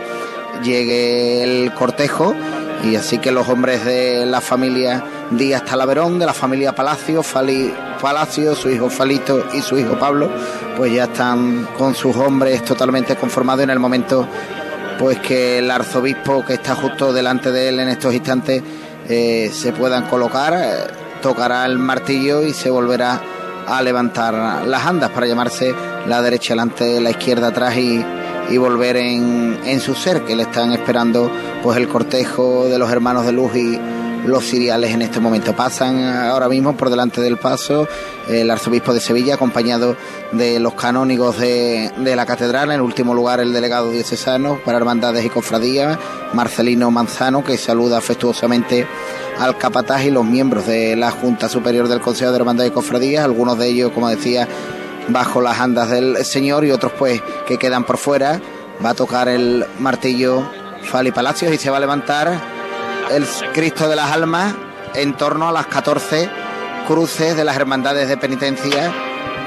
[0.63, 2.35] llegue el cortejo.
[2.83, 8.71] Y así que los hombres de la familia Díaz Talaverón, de la familia Palacio, su
[8.71, 10.31] hijo Falito y su hijo Pablo,
[10.77, 14.27] pues ya están con sus hombres totalmente conformados en el momento
[14.99, 18.63] pues que el arzobispo que está justo delante de él en estos instantes
[19.09, 23.21] eh, se puedan colocar tocará el martillo y se volverá
[23.67, 25.75] a levantar las andas para llamarse
[26.07, 28.05] la derecha delante, la izquierda atrás y,
[28.51, 31.31] y volver en, en, su ser, que le están esperando
[31.63, 33.79] pues el cortejo de los hermanos de luz y
[34.27, 35.55] los ciriales en este momento.
[35.55, 37.89] Pasan ahora mismo por delante del paso
[38.29, 39.97] el arzobispo de Sevilla, acompañado
[40.33, 45.25] de los canónigos de, de la catedral, en último lugar el delegado diocesano para hermandades
[45.25, 45.99] y cofradías,
[46.33, 48.87] Marcelino Manzano, que saluda afectuosamente
[49.39, 53.25] al capataz y los miembros de la Junta Superior del Consejo de Hermandades y Cofradías,
[53.25, 54.47] algunos de ellos, como decía,
[55.09, 58.41] bajo las andas del Señor y otros pues que quedan por fuera.
[58.85, 60.43] Va a tocar el martillo
[60.83, 62.50] Fali Palacios y se va a levantar
[63.11, 64.55] el Cristo de las Almas
[64.95, 66.29] en torno a las 14
[66.87, 68.93] cruces de las hermandades de penitencia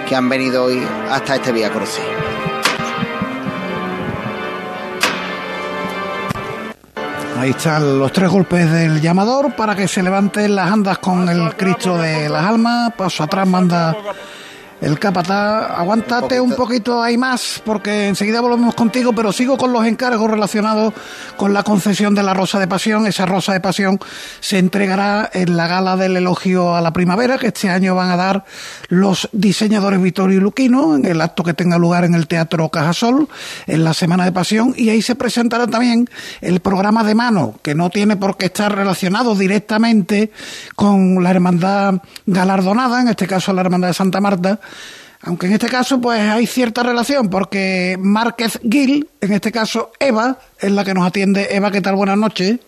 [0.08, 2.04] que han venido hoy hasta este Vía Crucis.
[7.40, 11.56] Ahí están los tres golpes del llamador para que se levanten las andas con el
[11.56, 12.94] Cristo de las Almas.
[12.96, 13.96] Paso atrás manda
[14.84, 19.86] el capataz, aguántate un poquito ahí más, porque enseguida volvemos contigo, pero sigo con los
[19.86, 20.94] encargos relacionados
[21.38, 23.08] con la concesión de la Rosa de Pasión.
[23.08, 23.98] Esa Rosa de Pasión
[24.42, 28.18] se entregará en la gala del elogio a la primavera, que este año van a
[28.18, 28.44] dar
[28.90, 33.30] los diseñadores Vittorio y Luquino, en el acto que tenga lugar en el Teatro Cajasol,
[33.68, 36.10] en la Semana de Pasión, y ahí se presentará también
[36.42, 40.34] el programa de mano, que no tiene por qué estar relacionado directamente
[40.76, 44.60] con la hermandad galardonada, en este caso la hermandad de Santa Marta,
[45.22, 50.38] aunque en este caso pues hay cierta relación porque Márquez Gil, en este caso Eva,
[50.60, 51.48] es la que nos atiende.
[51.52, 51.96] Eva, ¿qué tal?
[51.96, 52.60] Buenas noches.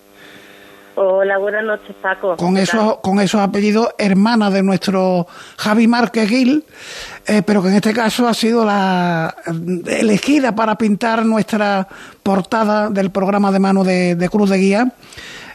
[0.97, 2.37] Hola, buenas noches, Paco.
[2.37, 6.63] Con esos, con esos apellidos, hermana de nuestro Javi Márquez Gil,
[7.27, 9.35] eh, pero que en este caso ha sido la
[9.87, 11.85] elegida para pintar nuestra
[12.23, 14.93] portada del programa de mano de, de Cruz de Guía.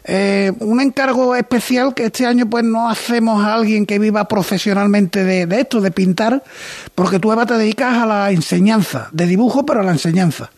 [0.05, 5.25] Eh, un encargo especial que este año pues no hacemos a alguien que viva profesionalmente
[5.25, 6.43] de, de, esto, de pintar,
[6.95, 10.51] porque tú Eva te dedicas a la enseñanza, de dibujo, pero a la enseñanza.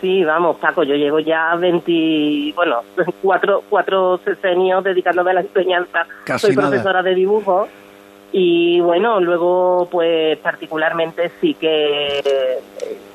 [0.00, 2.82] Sí, vamos, Paco, yo llevo ya 20, bueno,
[3.22, 6.06] cuatro, cuatro sesenios dedicándome a la enseñanza.
[6.24, 6.68] Casi Soy nada.
[6.68, 7.66] profesora de dibujo
[8.32, 12.58] y bueno, luego pues particularmente sí que, eh,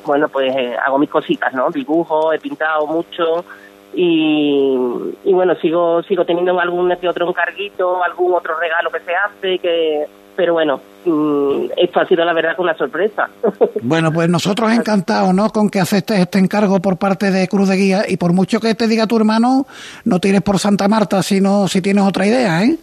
[0.05, 1.69] bueno, pues eh, hago mis cositas, ¿no?
[1.69, 3.45] Dibujo, he pintado mucho
[3.93, 4.77] y,
[5.25, 9.59] y bueno, sigo sigo teniendo algún que otro encarguito, algún otro regalo que se hace,
[9.59, 13.29] que pero bueno, mmm, esto ha sido la verdad una sorpresa.
[13.83, 15.49] Bueno, pues nosotros encantados, ¿no?
[15.49, 18.73] Con que aceptes este encargo por parte de Cruz de Guía y por mucho que
[18.75, 19.65] te diga tu hermano,
[20.05, 22.77] no tires por Santa Marta, sino si tienes otra idea, ¿eh?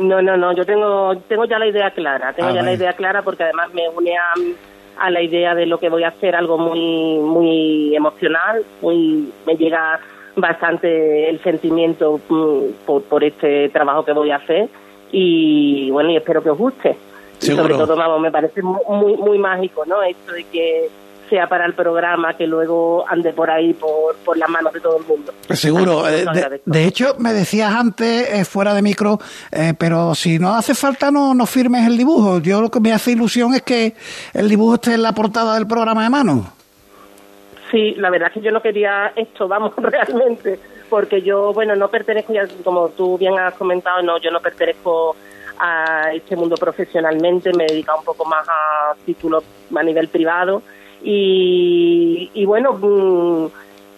[0.00, 2.92] No, no, no, yo tengo tengo ya la idea clara, tengo Ah, ya la idea
[2.92, 4.34] clara porque además me une a,
[4.98, 9.56] a la idea de lo que voy a hacer algo muy muy emocional, muy me
[9.56, 10.00] llega
[10.36, 14.68] bastante el sentimiento mm, por, por este trabajo que voy a hacer
[15.12, 16.96] y bueno, y espero que os guste.
[17.40, 20.02] Y sobre todo, vamos, me parece mu- muy muy mágico, ¿no?
[20.02, 20.88] Esto de que
[21.28, 24.98] sea para el programa que luego ande por ahí por, por las manos de todo
[24.98, 25.32] el mundo.
[25.50, 26.08] Seguro.
[26.08, 26.24] Eh,
[26.64, 29.18] de hecho, me decías antes, eh, fuera de micro,
[29.50, 32.40] eh, pero si no hace falta, no, no firmes el dibujo.
[32.40, 33.94] Yo lo que me hace ilusión es que
[34.34, 36.52] el dibujo esté en la portada del programa de mano.
[37.70, 40.58] Sí, la verdad es que yo no quería esto, vamos, realmente,
[40.88, 45.16] porque yo, bueno, no pertenezco, ya, como tú bien has comentado, no, yo no pertenezco
[45.58, 49.42] a este mundo profesionalmente, me he dedicado un poco más a títulos
[49.74, 50.62] a nivel privado
[51.08, 53.46] Y, y bueno, mm,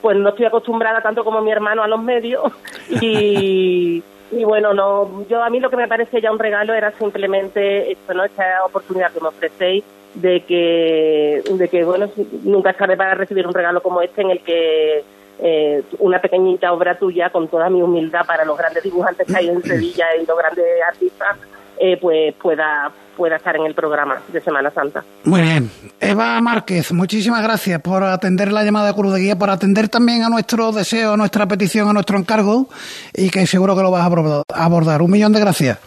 [0.03, 2.53] pues no estoy acostumbrada tanto como mi hermano a los medios
[3.01, 6.93] y, y bueno, no, yo a mí lo que me parece ya un regalo era
[6.93, 8.25] simplemente esto, ¿no?
[8.25, 12.11] Esta oportunidad que me ofrecéis de que, de que bueno,
[12.45, 15.03] nunca es tarde para recibir un regalo como este en el que
[15.41, 19.49] eh, una pequeñita obra tuya, con toda mi humildad para los grandes dibujantes que hay
[19.49, 21.39] en Sevilla y los grandes artistas,
[21.81, 25.05] eh, pues pueda, pueda estar en el programa de Semana Santa.
[25.25, 25.71] Muy bien.
[26.01, 30.23] Eva Márquez, muchísimas gracias por atender la llamada de Cruz de Guía, por atender también
[30.23, 32.69] a nuestro deseo, a nuestra petición, a nuestro encargo
[33.15, 35.03] y que seguro que lo vas a abordar.
[35.03, 35.79] Un millón de gracias.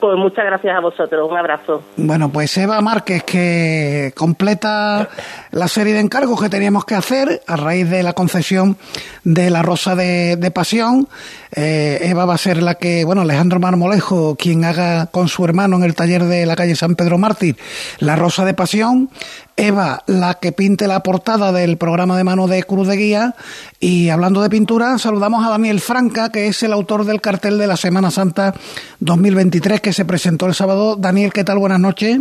[0.00, 1.82] Pues muchas gracias a vosotros, un abrazo.
[1.96, 5.08] Bueno, pues Eva Márquez que completa
[5.50, 8.76] la serie de encargos que teníamos que hacer a raíz de la concesión
[9.24, 11.08] de la Rosa de, Pasión.
[11.54, 15.76] Eh, Eva va a ser la que, bueno, Alejandro Marmolejo, quien haga con su hermano
[15.76, 17.56] en el taller de la calle San Pedro Mártir
[17.98, 19.10] la Rosa de Pasión.
[19.58, 23.34] Eva, la que pinte la portada del programa de mano de Cruz de Guía.
[23.80, 27.66] Y hablando de pintura, saludamos a Daniel Franca, que es el autor del cartel de
[27.66, 28.54] la Semana Santa
[29.00, 30.94] 2023 que se presentó el sábado.
[30.94, 31.58] Daniel, ¿qué tal?
[31.58, 32.20] Buenas noches.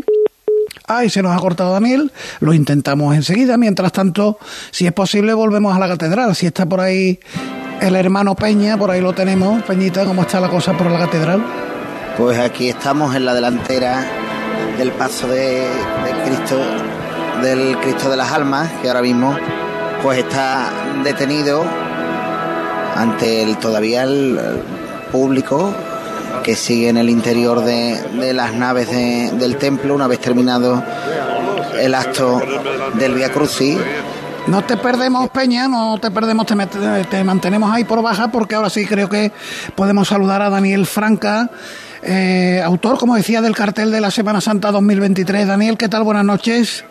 [0.87, 2.11] Ay, se nos ha cortado Daniel.
[2.39, 3.55] Lo intentamos enseguida.
[3.55, 4.39] Mientras tanto,
[4.71, 6.35] si es posible, volvemos a la catedral.
[6.35, 7.19] Si está por ahí
[7.81, 9.61] el hermano Peña, por ahí lo tenemos.
[9.61, 11.45] Peñita, ¿cómo está la cosa por la catedral?
[12.17, 14.03] Pues aquí estamos en la delantera
[14.79, 15.67] del paso de
[16.25, 16.59] Cristo
[17.41, 19.35] del Cristo de las Almas, que ahora mismo
[20.01, 20.69] pues está
[21.03, 21.63] detenido
[22.95, 24.39] ante el todavía el,
[25.11, 25.73] público
[26.43, 30.83] que sigue en el interior de, las naves del templo una vez terminado
[31.79, 32.41] el acto
[32.95, 33.77] del Via Crucis.
[34.47, 36.55] No te perdemos, Peña, no te perdemos, te,
[37.09, 39.31] te, mantenemos ahí por baja porque ahora sí creo que
[39.75, 41.49] podemos saludar a Daniel Franca,
[42.01, 45.47] eh, autor, como decía, del cartel de la Semana Santa 2023.
[45.47, 46.03] Daniel, ¿qué tal?
[46.03, 46.85] Buenas noches.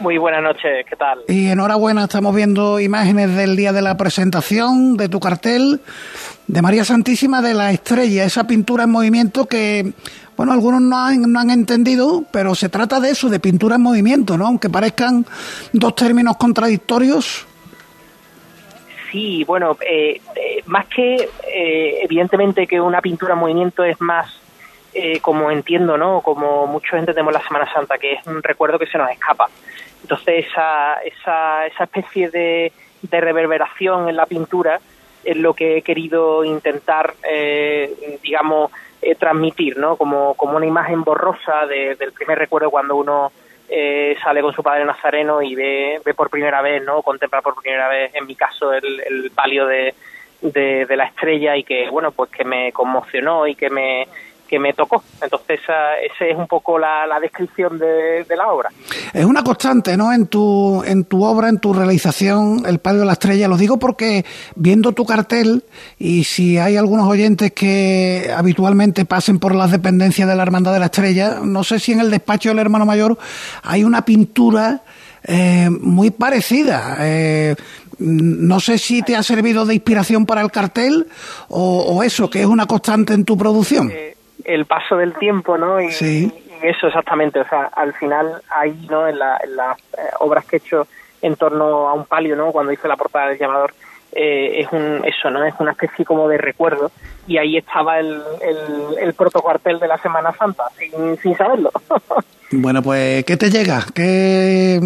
[0.00, 1.20] Muy buenas noches, ¿qué tal?
[1.26, 5.80] Y enhorabuena, estamos viendo imágenes del día de la presentación de tu cartel
[6.46, 9.92] de María Santísima de la Estrella, esa pintura en movimiento que,
[10.36, 13.82] bueno, algunos no han, no han entendido, pero se trata de eso, de pintura en
[13.82, 14.46] movimiento, ¿no?
[14.46, 15.26] Aunque parezcan
[15.72, 17.48] dos términos contradictorios.
[19.10, 24.34] Sí, bueno, eh, eh, más que eh, evidentemente que una pintura en movimiento es más
[25.22, 26.22] como entiendo, ¿no?
[26.22, 29.48] Como muchos entendemos la Semana Santa, que es un recuerdo que se nos escapa.
[30.02, 34.80] Entonces esa, esa, esa especie de, de reverberación en la pintura
[35.24, 38.70] es lo que he querido intentar, eh, digamos,
[39.02, 39.96] eh, transmitir, ¿no?
[39.96, 43.32] Como, como una imagen borrosa del primer recuerdo cuando uno
[43.68, 47.02] eh, sale con su padre nazareno y ve, ve por primera vez, ¿no?
[47.02, 49.94] Contempla por primera vez, en mi caso, el, el palio de,
[50.40, 54.08] de, de, la estrella y que, bueno, pues que me conmocionó y que me,
[54.48, 55.02] que me tocó.
[55.22, 58.70] Entonces, esa, es un poco la, descripción de, la obra.
[59.12, 60.12] Es una constante, ¿no?
[60.12, 63.48] En tu, en tu obra, en tu realización, El Palio de la Estrella.
[63.48, 64.24] Lo digo porque
[64.56, 65.64] viendo tu cartel,
[65.98, 70.80] y si hay algunos oyentes que habitualmente pasen por las dependencias de la Hermandad de
[70.80, 73.18] la Estrella, no sé si en el despacho del hermano mayor
[73.62, 74.82] hay una pintura
[75.24, 76.96] eh, muy parecida.
[77.00, 77.56] Eh,
[77.98, 81.08] no sé si te ha servido de inspiración para el cartel
[81.48, 83.90] o, eso, que es una constante en tu producción.
[83.92, 85.80] Eh, el paso del tiempo, ¿no?
[85.80, 89.06] Y, eso exactamente, o sea, al final ahí, ¿no?
[89.06, 90.88] En, las eh, obras que he hecho
[91.22, 92.50] en torno a un palio, ¿no?
[92.50, 93.72] Cuando hice la portada del llamador,
[94.12, 95.44] eh, es un eso, ¿no?
[95.44, 96.90] Es una especie como de recuerdo
[97.26, 101.70] y ahí estaba el, el, el protocuartel de la Semana Santa, sin, sin saberlo.
[102.50, 103.84] Bueno, pues, ¿qué te llega?
[103.94, 104.80] ¿Qué,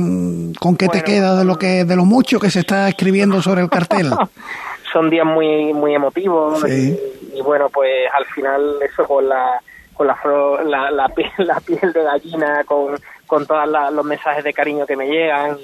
[0.58, 3.62] ¿Con qué te queda de lo que de lo mucho que se está escribiendo sobre
[3.62, 4.10] el cartel?
[4.92, 6.98] Son días muy muy emotivos sí
[7.34, 9.60] y bueno, pues al final eso con la
[9.94, 10.16] con la,
[10.64, 12.94] la, la, piel, la piel de gallina, con,
[13.26, 15.58] con todos los mensajes de cariño que me llegan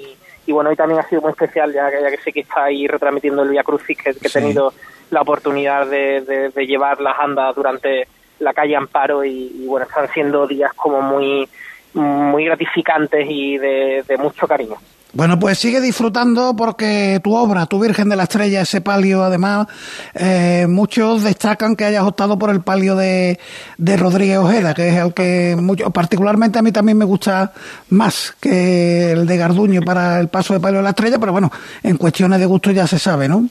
[0.45, 2.87] y, bueno, hoy también ha sido muy especial ya, ya que sé que está ahí
[2.87, 4.73] retransmitiendo el Via Crucis que, he tenido
[5.11, 8.07] la oportunidad de, de, llevar las andas durante
[8.39, 11.47] la calle Amparo y, bueno, están siendo días como muy
[11.93, 14.77] muy gratificantes y de mucho cariño.
[15.11, 19.65] Bueno, pues sigue disfrutando porque tu obra, tu Virgen de la Estrella, ese palio, además,
[20.13, 23.39] eh, muchos destacan que hayas optado por el palio de,
[23.79, 27.53] de Rodríguez Ojeda, que es el que mucho, particularmente a mí también me gusta
[27.89, 31.49] más que el de Garduño para el paso de palio de la Estrella, pero bueno,
[31.81, 33.49] en cuestiones de gusto ya se sabe, ¿no?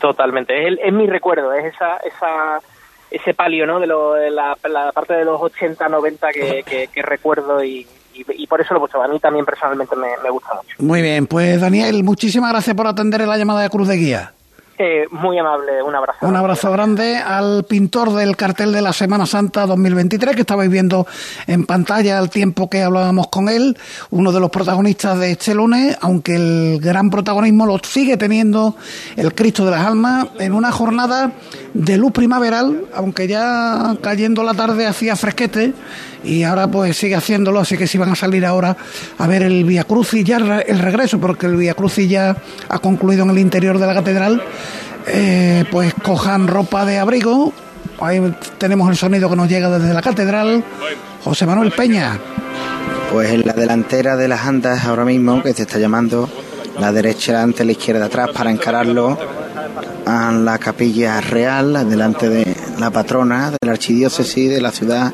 [0.00, 2.60] Totalmente, es, es mi recuerdo, es esa, esa,
[3.10, 3.78] ese palio, ¿no?
[3.78, 4.56] De, lo, de la,
[4.94, 9.02] parte de los 80, 90 que, que recuerdo y y, por eso lo he puesto.
[9.02, 10.76] A mí también personalmente me, gusta mucho.
[10.78, 14.32] Muy bien, pues Daniel, muchísimas gracias por atender la llamada de Cruz de Guía.
[14.76, 16.26] Eh, muy amable, un abrazo.
[16.26, 21.06] Un abrazo grande al pintor del cartel de la Semana Santa 2023 que estabais viendo
[21.46, 23.78] en pantalla al tiempo que hablábamos con él,
[24.10, 28.74] uno de los protagonistas de este lunes, aunque el gran protagonismo lo sigue teniendo
[29.14, 31.30] el Cristo de las Almas en una jornada
[31.72, 35.72] de luz primaveral, aunque ya cayendo la tarde hacía fresquete
[36.24, 38.76] y ahora pues sigue haciéndolo, así que si van a salir ahora
[39.18, 42.36] a ver el Via Crucis ya el regreso, porque el Via Crucis ya
[42.68, 44.42] ha concluido en el interior de la catedral,
[45.06, 47.52] eh, pues cojan ropa de abrigo,
[48.00, 48.20] ahí
[48.58, 50.64] tenemos el sonido que nos llega desde la catedral,
[51.22, 52.18] José Manuel Peña.
[53.12, 56.28] Pues en la delantera de las andas ahora mismo, que se está llamando
[56.78, 59.16] la derecha ante la izquierda atrás para encararlo
[60.06, 65.12] a la capilla real, delante de la patrona de la archidiócesis de la ciudad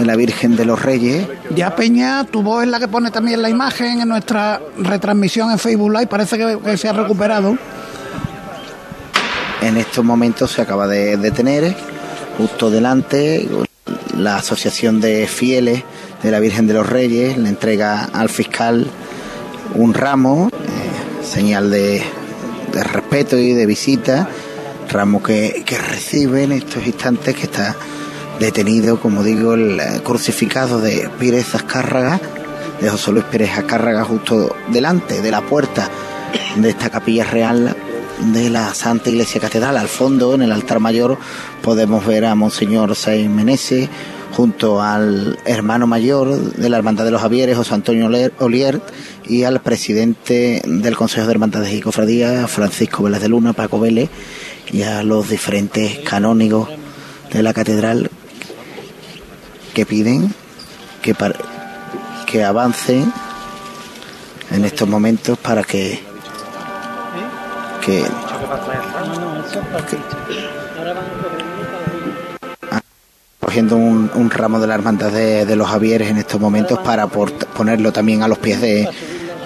[0.00, 1.28] de la Virgen de los Reyes.
[1.54, 5.58] Ya Peña, tu voz es la que pone también la imagen en nuestra retransmisión en
[5.58, 7.56] Facebook Live, parece que, se ha recuperado.
[9.60, 11.76] En estos momentos se acaba de detener,
[12.38, 13.46] justo delante,
[14.16, 15.84] la Asociación de Fieles
[16.22, 18.86] de la Virgen de los Reyes le entrega al fiscal
[19.74, 22.02] un ramo, eh, señal de,
[22.72, 24.28] respeto y de visita,
[24.88, 27.76] ramo que, que recibe en estos instantes que está
[28.40, 32.18] detenido, como digo, el eh, crucificado de Pírez Azcárraga,
[32.80, 35.88] de José Luis Pérez Azcárraga, justo delante de la puerta
[36.56, 37.76] de esta capilla real
[38.32, 39.76] de la Santa Iglesia Catedral.
[39.76, 41.18] Al fondo, en el altar mayor,
[41.62, 43.90] podemos ver a Monseñor Sainz Meneses
[44.32, 48.80] junto al hermano mayor de la Hermandad de los Javieres, José Antonio Olier,
[49.26, 54.08] y al presidente del Consejo de Hermandades y Cofradías, Francisco Vélez de Luna, Paco Vélez,
[54.72, 56.68] y a los diferentes canónigos
[57.32, 58.10] de la catedral
[59.72, 60.32] que piden
[61.02, 61.14] que,
[62.26, 63.12] que avancen
[64.50, 66.00] en estos momentos para que,
[67.84, 68.04] que,
[73.38, 77.06] cogiendo un, un, ramo de la hermandad de, de, los Javieres en estos momentos para
[77.06, 78.88] ponerlo también a los pies de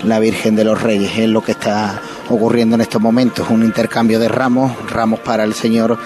[0.05, 1.19] la Virgen de los Reyes.
[1.19, 5.55] Es lo que está ocurriendo en estos momentos, un intercambio de ramos, ramos para el
[5.55, 5.99] Señor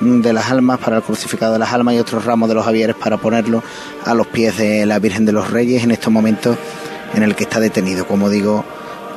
[0.00, 2.96] de las almas, para el crucificado de las almas y otros ramos de los Javieres
[2.96, 3.62] para ponerlo
[4.04, 6.56] a los pies de la Virgen de los Reyes en estos momentos
[7.14, 8.64] en el que está detenido, como digo,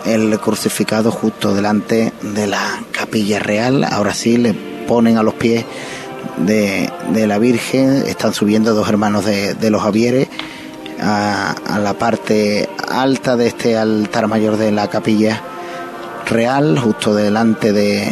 [0.06, 3.84] el crucificado justo delante de la capilla real.
[3.84, 5.66] Ahora sí le ponen a los pies
[6.38, 6.90] de,
[7.28, 10.28] la Virgen, están subiendo dos hermanos de, los Javieres
[11.00, 15.42] a la parte alta de este altar mayor de la capilla
[16.28, 18.12] real, justo delante de,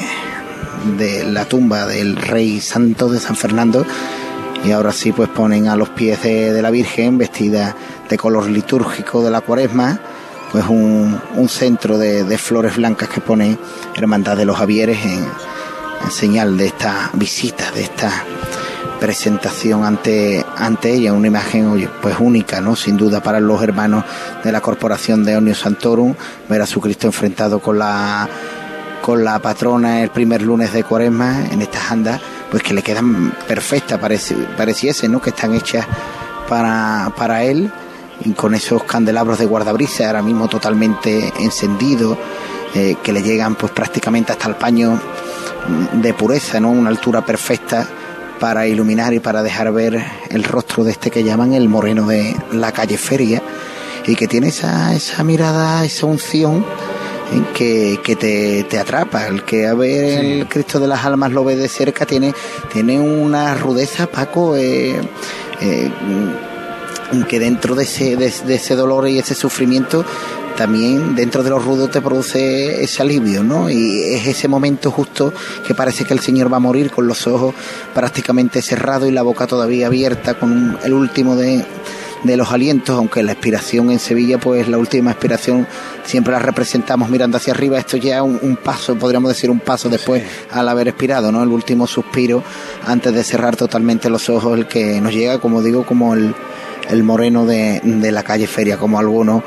[0.98, 3.86] de la tumba del rey santo de San Fernando
[4.64, 7.76] y ahora sí pues ponen a los pies de, la Virgen vestida
[8.10, 10.00] de color litúrgico de la cuaresma
[10.52, 11.20] pues un,
[11.50, 13.58] centro de, flores blancas que pone
[13.96, 15.26] Hermandad de los Javieres en,
[16.10, 18.12] señal de esta visita, de esta
[19.00, 22.76] presentación ante, ante ella, una imagen pues única, ¿no?
[22.76, 24.06] Sin duda para los hermanos
[24.44, 26.16] de la corporación de Onio Santorum,
[26.48, 28.30] ver a su Cristo enfrentado con la
[29.06, 33.36] con la patrona el primer lunes de cuaresma en estas andas, pues que le quedan
[33.48, 35.22] perfectas, pareciese, ¿no?
[35.22, 35.86] Que están hechas
[36.50, 37.72] para, para él,
[38.22, 42.18] y con esos candelabros de guardabrisa ahora mismo totalmente encendidos,
[42.74, 45.00] eh, que le llegan pues prácticamente hasta el paño
[45.94, 46.72] de pureza, ¿no?
[46.72, 47.88] Una altura perfecta
[48.40, 52.36] para iluminar y para dejar ver el rostro de este que llaman el moreno de
[52.54, 53.44] la calle Feria
[54.08, 56.66] y que tiene esa, esa mirada, esa unción
[57.54, 59.28] que, que te, te, atrapa.
[59.28, 62.34] El que a ver el Cristo de las Almas lo ve de cerca tiene,
[62.72, 64.96] tiene una rudeza, Paco, eh,
[65.62, 65.92] eh,
[67.28, 70.06] que dentro de ese, de, ese dolor y ese sufrimiento
[70.58, 73.70] también dentro de los rudos te produce ese alivio, ¿no?
[73.70, 75.34] Y es ese momento justo
[75.68, 77.54] que parece que el Señor va a morir con los ojos
[77.94, 81.66] prácticamente cerrados y la boca todavía abierta, con el último de,
[82.26, 85.68] de los alientos, aunque la expiración en Sevilla, pues la última expiración.
[86.04, 89.90] Siempre la representamos mirando hacia arriba, esto ya es un, paso, podríamos decir un paso
[89.90, 91.44] después al haber expirado, ¿no?
[91.44, 92.44] El último suspiro
[92.86, 96.36] antes de cerrar totalmente los ojos, el que nos llega, como digo, como el,
[96.90, 99.44] el moreno de, de la calle Feria, como algunos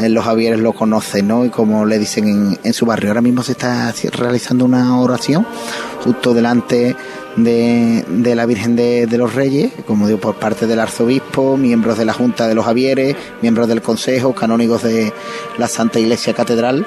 [0.00, 1.44] los Javieres lo conocen, ¿no?
[1.44, 3.10] Y como le dicen en, en, su barrio.
[3.10, 5.46] Ahora mismo se está realizando una oración
[6.02, 6.96] justo delante
[7.36, 11.98] de, de la Virgen de, de, los Reyes, como digo, por parte del arzobispo, miembros
[11.98, 15.12] de la Junta de los Javieres, miembros del Consejo, canónigos de
[15.58, 16.86] la Santa Iglesia Catedral,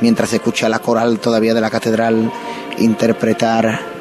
[0.00, 2.32] mientras se escucha la coral todavía de la Catedral
[2.78, 3.93] interpretar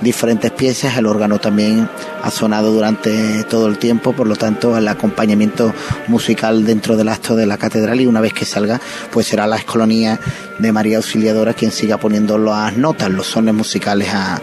[0.00, 1.88] diferentes piezas, el órgano también
[2.22, 5.72] ha sonado durante todo el tiempo, por lo tanto el acompañamiento
[6.08, 8.80] musical dentro del acto de la catedral y una vez que salga
[9.12, 10.18] pues será la escolonía
[10.58, 14.40] de María Auxiliadora quien siga poniendo las notas, los sones musicales a,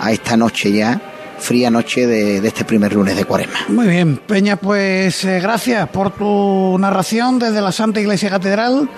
[0.00, 1.09] a esta noche ya
[1.40, 3.58] fría noche de, este primer lunes de cuaresma.
[3.68, 8.88] Muy bien, Peña, pues eh, gracias por tu narración desde la Santa Iglesia Catedral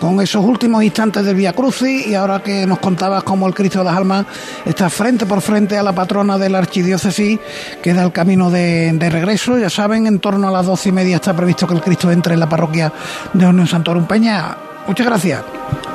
[0.00, 3.78] con esos últimos instantes del Vía Crucis y ahora que nos contabas cómo el Cristo
[3.78, 4.26] de las Almas
[4.64, 7.38] está frente por frente a la patrona de la archidiócesis,
[7.80, 9.58] que da el camino de, de regreso.
[9.58, 12.34] Ya saben, en torno a las doce y media está previsto que el Cristo entre
[12.34, 12.92] en la parroquia
[13.32, 14.71] de Unión Santorum Peña.
[14.86, 15.42] Muchas gracias.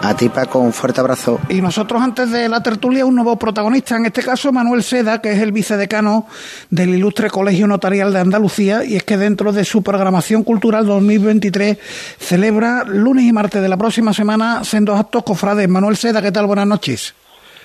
[0.02, 1.40] A ti, Paco, un fuerte abrazo.
[1.50, 5.34] Y nosotros, antes de la tertulia, un nuevo protagonista, en este caso Manuel Seda, que
[5.34, 6.28] es el vicedecano
[6.70, 11.78] del Ilustre Colegio Notarial de Andalucía, y es que dentro de su programación cultural 2023
[12.20, 15.68] celebra lunes y martes de la próxima semana sendos actos cofrades.
[15.68, 16.46] Manuel Seda, ¿qué tal?
[16.46, 17.14] Buenas noches.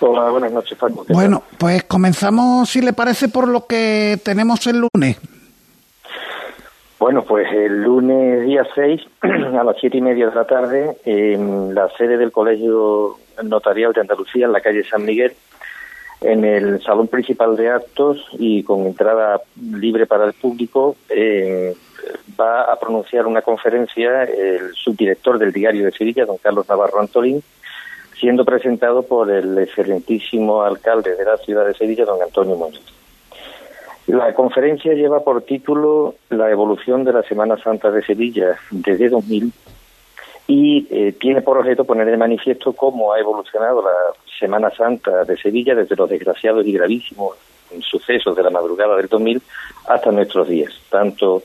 [0.00, 1.04] Hola, buenas noches, Paco.
[1.08, 5.18] Bueno, pues comenzamos, si le parece, por lo que tenemos el lunes.
[7.02, 11.74] Bueno, pues el lunes día 6 a las siete y media de la tarde en
[11.74, 15.32] la sede del Colegio Notarial de Andalucía, en la calle San Miguel,
[16.20, 21.74] en el salón principal de actos y con entrada libre para el público, eh,
[22.40, 27.42] va a pronunciar una conferencia el subdirector del Diario de Sevilla, don Carlos Navarro Antolín,
[28.14, 33.01] siendo presentado por el excelentísimo alcalde de la ciudad de Sevilla, don Antonio Muñoz.
[34.06, 39.52] La conferencia lleva por título La evolución de la Semana Santa de Sevilla desde 2000
[40.48, 43.90] y eh, tiene por objeto poner de manifiesto cómo ha evolucionado la
[44.38, 47.36] Semana Santa de Sevilla desde los desgraciados y gravísimos
[47.80, 49.40] sucesos de la madrugada del 2000
[49.88, 51.42] hasta nuestros días, tanto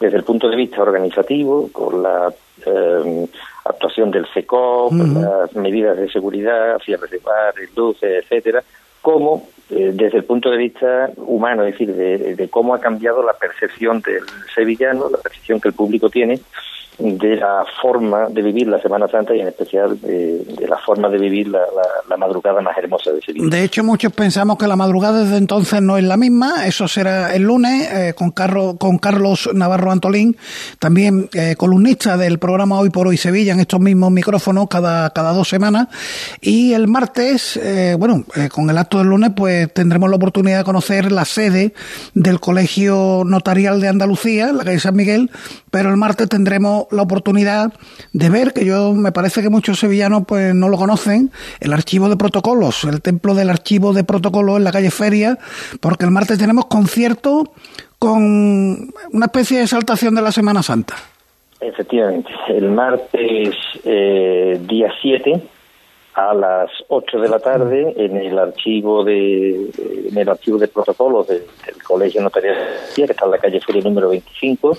[0.00, 2.32] desde el punto de vista organizativo, con la
[2.64, 3.28] eh,
[3.64, 8.62] actuación del CECOP, las medidas de seguridad, cierres de bares, luces, etcétera,
[9.02, 14.00] como desde el punto de vista humano, es decir, de, cómo ha cambiado la percepción
[14.00, 14.22] del
[14.54, 16.40] sevillano, la percepción que el público tiene
[16.98, 21.18] de la forma de vivir la Semana Santa y en especial de, la forma de
[21.18, 21.64] vivir la,
[22.16, 23.46] madrugada más hermosa de Sevilla.
[23.48, 26.66] De hecho, muchos pensamos que la madrugada desde entonces no es la misma.
[26.66, 28.32] Eso será el lunes eh, con,
[28.76, 30.36] con Carlos Navarro Antolín,
[30.80, 35.32] también eh, columnista del programa Hoy por Hoy Sevilla en estos mismos micrófonos cada, cada
[35.32, 35.86] dos semanas.
[36.40, 40.64] Y el martes, eh, bueno, con el acto del lunes, pues tendremos la oportunidad de
[40.64, 41.72] conocer la sede
[42.14, 45.30] del Colegio Notarial de Andalucía, la calle San Miguel,
[45.70, 47.72] pero el martes tendremos la oportunidad
[48.12, 51.30] de ver, que yo me parece que muchos sevillanos pues no lo conocen,
[51.60, 55.38] el archivo de protocolos, el templo del archivo de protocolos en la calle Feria,
[55.80, 57.52] porque el martes tenemos concierto
[57.98, 60.94] con una especie de exaltación de la Semana Santa.
[61.60, 65.42] Efectivamente, el martes eh, día 7
[66.18, 69.70] a las 8 de la tarde en el archivo de
[70.08, 71.44] en el archivo de protocolos del
[71.86, 72.56] Colegio Notarial
[72.96, 74.78] que está en la calle Feria número 25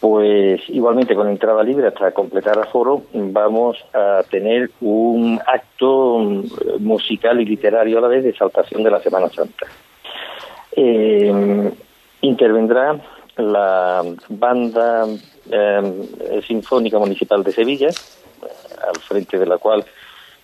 [0.00, 6.44] pues igualmente con entrada libre hasta completar aforo vamos a tener un acto mm,
[6.80, 9.66] musical y literario a la vez de exaltación de la Semana Santa.
[10.72, 11.70] Eh,
[12.22, 13.00] intervendrá
[13.36, 15.06] la banda
[15.52, 17.88] eh, sinfónica municipal de Sevilla
[18.88, 19.84] al frente de la cual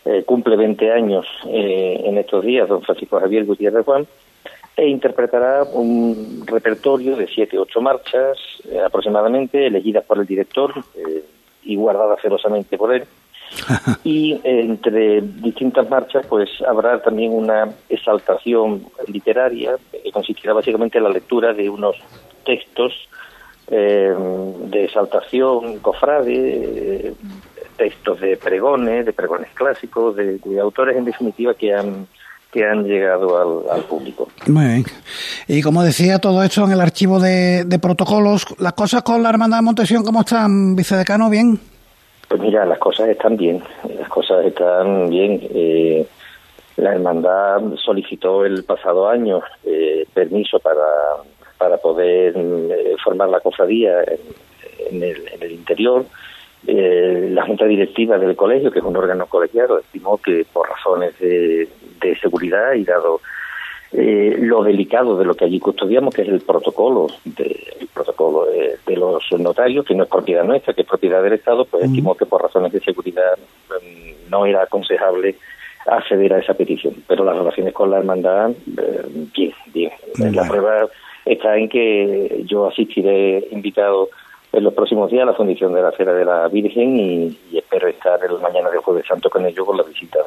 [0.03, 4.07] eh, cumple 20 años eh, en estos días, don Francisco Javier Gutiérrez Juan,
[4.75, 10.73] e interpretará un repertorio de siete ocho marchas eh, aproximadamente, elegidas por el director
[11.63, 13.05] y guardadas celosamente por él.
[14.05, 21.11] y entre distintas marchas, pues habrá también una exaltación literaria que consistirá básicamente en la
[21.11, 21.97] lectura de unos
[22.45, 22.95] textos
[23.69, 27.15] de exaltación cofrade,
[27.81, 32.07] textos de pregones, de pregones clásicos, de, autores en definitiva que han
[32.53, 34.29] que han llegado al, público.
[34.49, 34.85] Muy bien.
[35.47, 38.45] Y como decía, todo esto en el archivo de, protocolos.
[38.59, 41.31] ¿Las cosas con la Hermandad de Montesión cómo están, vicedecano?
[41.31, 41.59] ¿Bien?
[42.29, 43.63] Pues mira, las cosas están bien.
[43.97, 45.41] Las cosas están bien.
[45.55, 46.05] Eh,
[46.77, 51.23] la Hermandad solicitó el pasado año eh, permiso para,
[51.57, 54.03] para poder eh, formar la cofradía
[54.91, 56.05] en, el, en el interior
[56.67, 61.19] eh, la Junta Directiva del colegio, que es un órgano colegiado, estimó que por razones
[61.19, 61.69] de,
[62.21, 63.21] seguridad y dado
[63.93, 68.47] eh, lo delicado de lo que allí custodiamos, que es el protocolo, de, el protocolo
[68.47, 72.15] de, los notarios, que no es propiedad nuestra, que es propiedad del Estado, pues estimó
[72.15, 73.39] que por razones de seguridad
[73.69, 75.37] mm, no era aconsejable
[75.87, 76.95] acceder a esa petición.
[77.07, 79.93] Pero las relaciones con la hermandad, eh, bien, bien.
[80.35, 80.89] La prueba
[81.25, 84.11] está en que yo asistiré invitado
[84.53, 88.19] en los próximos días la fundición de la Feria de la Virgen y, espero estar
[88.25, 90.19] el mañana de Jueves Santo con ellos con la visita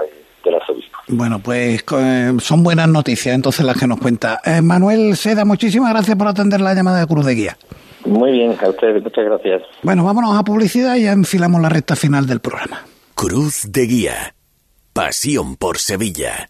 [0.44, 0.98] de, la arzobispo.
[1.08, 4.40] Bueno, pues eh, son buenas noticias entonces las que nos cuenta.
[4.46, 7.58] Eh, Manuel Seda, muchísimas gracias por atender la llamada de Cruz de Guía.
[8.06, 9.62] Muy bien, a ustedes, muchas gracias.
[9.82, 12.82] Bueno, vámonos a publicidad y ya enfilamos la recta final del programa.
[13.16, 14.36] Cruz de Guía.
[14.94, 16.50] Pasión por Sevilla.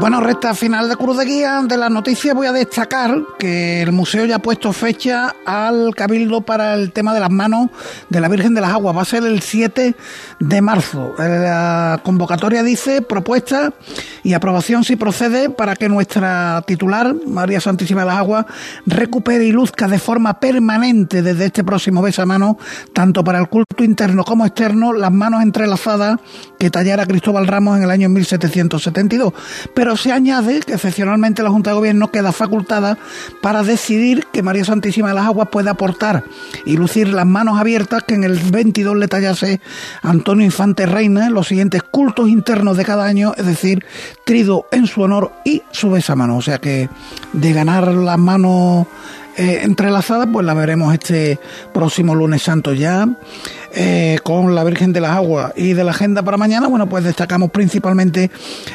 [0.00, 1.62] Bueno, recta final de Cruz de Guía.
[1.66, 6.40] De las noticias voy a destacar que el museo ya ha puesto fecha al Cabildo
[6.40, 7.70] para el tema de las manos
[8.08, 8.96] de la Virgen de las Aguas.
[8.96, 9.94] Va a ser el 7
[10.40, 11.14] de marzo.
[11.18, 13.72] La convocatoria dice propuesta
[14.22, 18.46] y aprobación si procede para que nuestra titular, María Santísima de las Aguas,
[18.86, 22.58] recupere y luzca de forma permanente desde este próximo mano,
[22.92, 26.18] tanto para el culto interno como externo, las manos entrelazadas
[26.58, 29.32] que tallara Cristóbal Ramos en el año 1772
[29.83, 32.98] pero se añade que excepcionalmente la Junta de Gobierno queda facultada
[33.42, 36.24] para decidir que María Santísima de las Aguas puede aportar
[36.64, 39.60] y lucir las manos abiertas que en el 22 le tallase
[40.02, 43.84] Antonio Infante Reina en los siguientes cultos internos de cada año, es decir,
[44.24, 46.36] trido en su honor y su besamano.
[46.36, 46.88] O sea que
[47.32, 48.86] de ganar las manos
[49.36, 51.38] eh, entrelazadas, pues la veremos este
[51.72, 53.08] próximo lunes santo ya.
[53.76, 57.02] Eh, con la Virgen de las Aguas y de la agenda para mañana, bueno, pues
[57.02, 58.30] destacamos principalmente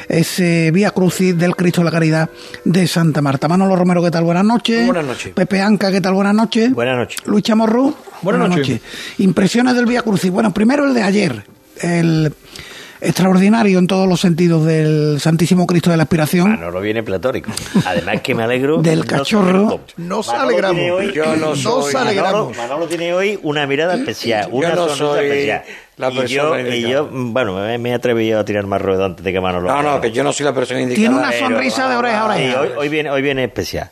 [0.08, 2.28] ese Vía Crucis del Cristo de la Caridad
[2.64, 3.48] de Santa Marta.
[3.48, 4.24] Manolo Romero, ¿qué tal?
[4.24, 4.84] Buenas noches.
[4.84, 5.32] Buenas noches.
[5.32, 6.12] Pepe Anca, ¿qué tal?
[6.12, 6.70] Buenas noches.
[6.72, 7.26] Buenas noches.
[7.26, 7.94] Luis Chamorro.
[8.20, 8.82] Buenas, noches.
[9.18, 10.30] Impresiones del Vía Crucis.
[10.30, 11.44] Bueno, primero el de ayer.
[11.80, 12.34] El
[13.00, 16.50] extraordinario en todos los sentidos del Santísimo Cristo de la Aspiración.
[16.50, 17.50] Manolo viene platórico.
[17.84, 18.78] Además que me alegro.
[18.82, 19.80] del cachorro.
[19.96, 21.12] Nos alegramos.
[21.12, 21.92] Yo no soy.
[21.94, 25.62] Manolo, Manolo, tiene hoy una mirada especial, una sonrisa especial.
[25.96, 29.32] La y yo, y yo, bueno, me he atrevido a tirar más ruedo antes de
[29.32, 29.68] que Manolo.
[29.68, 31.08] No, no, que yo no soy la persona indicada.
[31.08, 32.60] Tiene una sonrisa de oreja a oreja.
[32.62, 33.90] hoy, hoy, viene, hoy viene especial.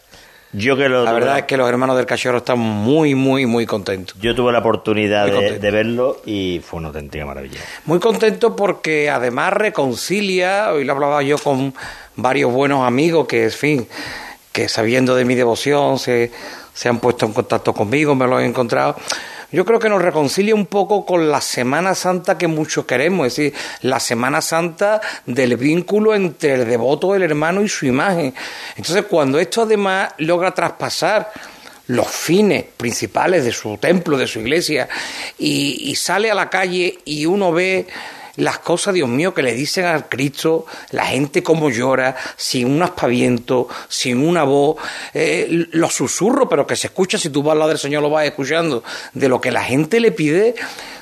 [0.53, 4.17] Yo que la verdad es que los hermanos del Cachorro están muy, muy, muy contentos.
[4.19, 7.61] Yo tuve la oportunidad de, verlo y fue una auténtica maravilla.
[7.85, 11.75] Muy contento porque además reconcilia, hoy lo hablaba yo con
[12.17, 13.89] varios buenos amigos que, en fin,
[14.51, 16.33] que sabiendo de mi devoción se,
[16.73, 18.97] se han puesto en contacto conmigo, me lo han encontrado
[19.51, 23.37] yo creo que nos reconcilia un poco con la Semana Santa que muchos queremos, es
[23.37, 28.35] decir, la Semana Santa del vínculo entre el devoto, el hermano y su imagen.
[28.77, 31.33] Entonces, cuando esto además logra traspasar
[31.87, 34.87] los fines principales de su templo, de su iglesia,
[35.39, 37.87] y, y sale a la calle y uno ve
[38.39, 42.83] las cosas, Dios mío, que le dicen al Cristo, la gente como llora, sin un
[42.83, 44.77] aspaviento, sin una voz,
[45.13, 48.11] eh, los susurros, pero que se escucha, si tú vas al lado del Señor lo
[48.11, 50.55] vas escuchando, de lo que la gente le pide,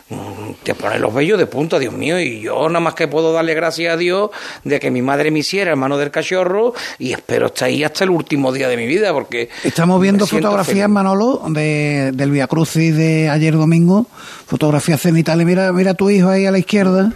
[0.08, 3.34] mm, te pone los vellos de punta, Dios mío, y yo nada más que puedo
[3.34, 4.30] darle gracias a Dios
[4.64, 8.10] de que mi madre me hiciera hermano del cachorro y espero estar ahí hasta el
[8.10, 13.28] último día de mi vida porque estamos viendo fotografías Manolo de, del Via Crucis de
[13.28, 14.06] ayer domingo,
[14.46, 17.12] fotografías cenitales, mira, mira tu hijo ahí a la izquierda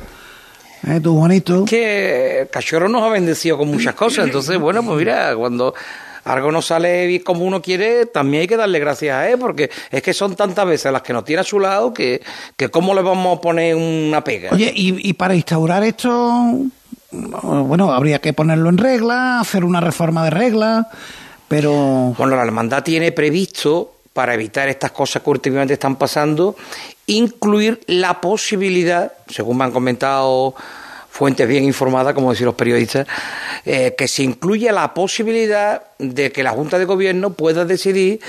[0.86, 1.64] ¿Eh, tu Juanito?
[1.64, 5.74] Que Cachorro nos ha bendecido con muchas cosas, entonces, bueno, pues mira, cuando
[6.24, 10.02] algo no sale como uno quiere, también hay que darle gracias a él, porque es
[10.02, 12.22] que son tantas veces las que nos tiene a su lado que,
[12.56, 14.50] que cómo le vamos a poner una pega.
[14.52, 16.54] Oye, y, y para instaurar esto,
[17.10, 20.88] bueno, habría que ponerlo en regla, hacer una reforma de regla,
[21.48, 22.14] pero...
[22.16, 26.56] Bueno, la hermandad tiene previsto para evitar estas cosas que últimamente están pasando,
[27.10, 30.54] incluir la posibilidad, según me han comentado
[31.10, 33.06] fuentes bien informadas, como decir los periodistas,
[33.64, 38.20] eh, que se incluya la posibilidad de que la Junta de Gobierno pueda decidir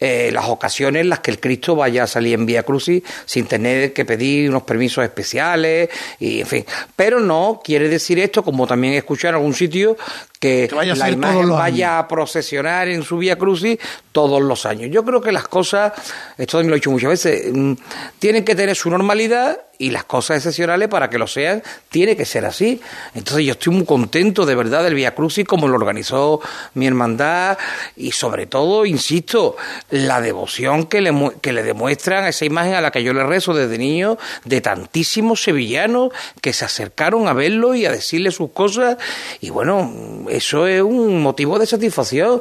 [0.00, 3.46] eh, las ocasiones en las que el Cristo vaya a salir en Vía Crucis sin
[3.46, 5.88] tener que pedir unos permisos especiales
[6.20, 6.64] y en fin.
[6.94, 9.96] Pero no quiere decir esto, como también he escuchado en algún sitio,
[10.38, 13.78] que, la imagen vaya a procesionar en su Vía Crucis
[14.12, 14.90] todos los años.
[14.90, 15.92] Yo creo que las cosas,
[16.36, 17.72] esto también lo he dicho muchas veces, mm,
[18.18, 22.24] tienen que tener su normalidad y las cosas excepcionales para que lo sean, tiene que
[22.24, 22.80] ser así.
[23.14, 26.40] Entonces yo estoy muy contento de verdad del Via Crucis como lo organizó
[26.74, 27.56] mi hermandad
[27.96, 29.56] y sobre todo, insisto,
[29.90, 33.22] la devoción que le, que le demuestran a esa imagen a la que yo le
[33.24, 36.10] rezo desde niño de tantísimos sevillanos
[36.40, 38.96] que se acercaron a verlo y a decirle sus cosas
[39.40, 39.92] y bueno,
[40.28, 42.40] eso es un motivo de satisfacción.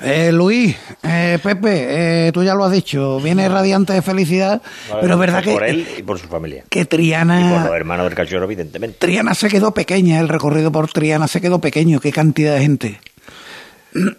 [0.00, 4.60] Eh, Luis, eh, Pepe, eh, tú ya lo has dicho, viene radiante de felicidad,
[5.00, 5.52] pero es verdad que...
[5.52, 6.64] Por él y por su familia.
[6.68, 7.40] Que Triana...
[7.40, 8.98] Y por los hermanos del cachorro, evidentemente.
[8.98, 13.00] Triana se quedó pequeña, el recorrido por Triana se quedó pequeño, qué cantidad de gente.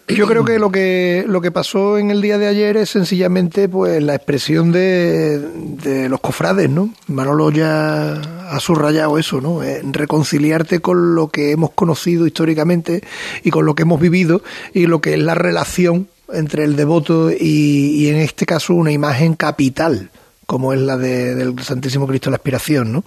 [0.08, 3.68] Yo creo que lo que lo que pasó en el día de ayer es sencillamente
[3.68, 6.90] pues la expresión de, de los cofrades, ¿no?
[7.08, 9.64] Manolo ya ha subrayado eso, ¿no?
[9.64, 13.02] Eh, reconciliarte con lo que hemos conocido históricamente
[13.42, 17.32] y con lo que hemos vivido y lo que es la relación entre el devoto
[17.32, 20.10] y, y en este caso una imagen capital
[20.46, 23.04] como es la de, del Santísimo Cristo la Aspiración, ¿no?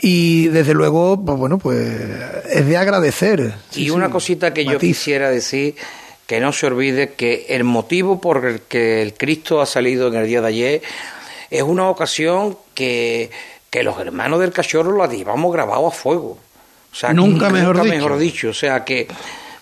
[0.00, 2.00] Y desde luego, pues bueno, pues
[2.50, 3.54] es de agradecer.
[3.74, 5.76] y una cosita que yo quisiera decir,
[6.26, 10.14] que no se olvide que el motivo por el que el Cristo ha salido en
[10.14, 10.82] el día de ayer
[11.50, 13.30] es una ocasión que,
[13.70, 16.38] que los hermanos del cachorro la llevamos grabado a fuego.
[16.92, 17.94] O sea, nunca, mejor, nunca dicho.
[17.94, 18.48] mejor dicho.
[18.50, 19.08] O sea que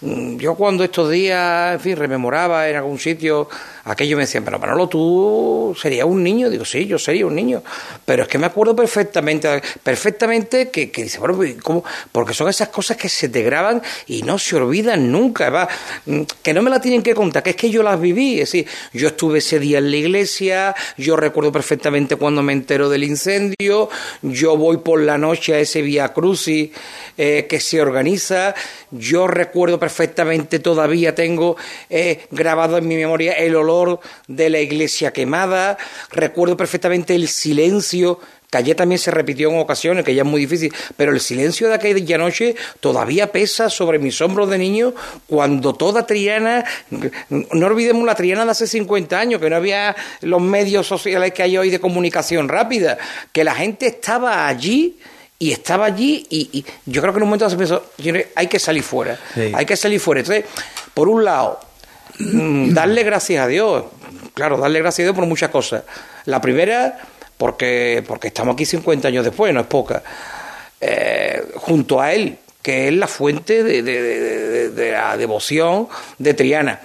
[0.01, 3.49] mm, yo cuando estos días, en fin, rememoraba en algún sitio
[3.87, 6.51] aquello me decían, pero Manolo, tú serías un niño.
[6.51, 7.63] Digo, sí, yo sería un niño.
[8.05, 11.85] Pero es que me acuerdo perfectamente, perfectamente que, que dice, bueno, ¿cómo?
[12.11, 15.69] Porque son esas cosas que se te graban y no se olvidan nunca.
[16.05, 18.41] Mm, que no me la tienen que contar, que es que yo las viví.
[18.41, 22.89] Es decir, yo estuve ese día en la iglesia, yo recuerdo perfectamente cuando me entero
[22.89, 23.89] del incendio,
[24.23, 26.71] yo voy por la noche a ese Via Crucis
[27.17, 28.55] eh, que se organiza,
[28.91, 31.57] yo recuerdo perfectamente, todavía tengo
[31.89, 33.76] eh, grabado en mi memoria el olor
[34.29, 35.77] de la iglesia quemada,
[36.11, 38.21] recuerdo perfectamente el silencio
[38.51, 41.69] que ayer también se repitió en ocasiones, que ya es muy difícil, pero el silencio
[41.69, 44.95] de aquella noche todavía pesa sobre mis hombros de niño
[45.27, 46.65] cuando toda Triana,
[47.31, 51.43] no olvidemos la Triana de hace 50 años, que no había los medios sociales que
[51.43, 52.99] hay hoy de comunicación rápida,
[53.33, 54.97] que la gente estaba allí
[55.39, 57.91] y estaba allí y, y, yo creo que en un momento se pensó,
[58.35, 59.53] hay que salir fuera, sí.
[59.55, 60.21] hay que salir fuera.
[60.21, 60.45] Entonces,
[60.95, 61.61] por un lado,
[62.19, 63.85] darle gracias a Dios,
[64.35, 65.85] claro, darle gracias a Dios por muchas cosas.
[66.25, 66.99] La primera,
[67.37, 70.03] porque, porque estamos aquí 50 años después, no es poca,
[70.81, 75.89] eh, junto a Él, que es la fuente de, de, la devoción
[76.19, 76.81] de Triana.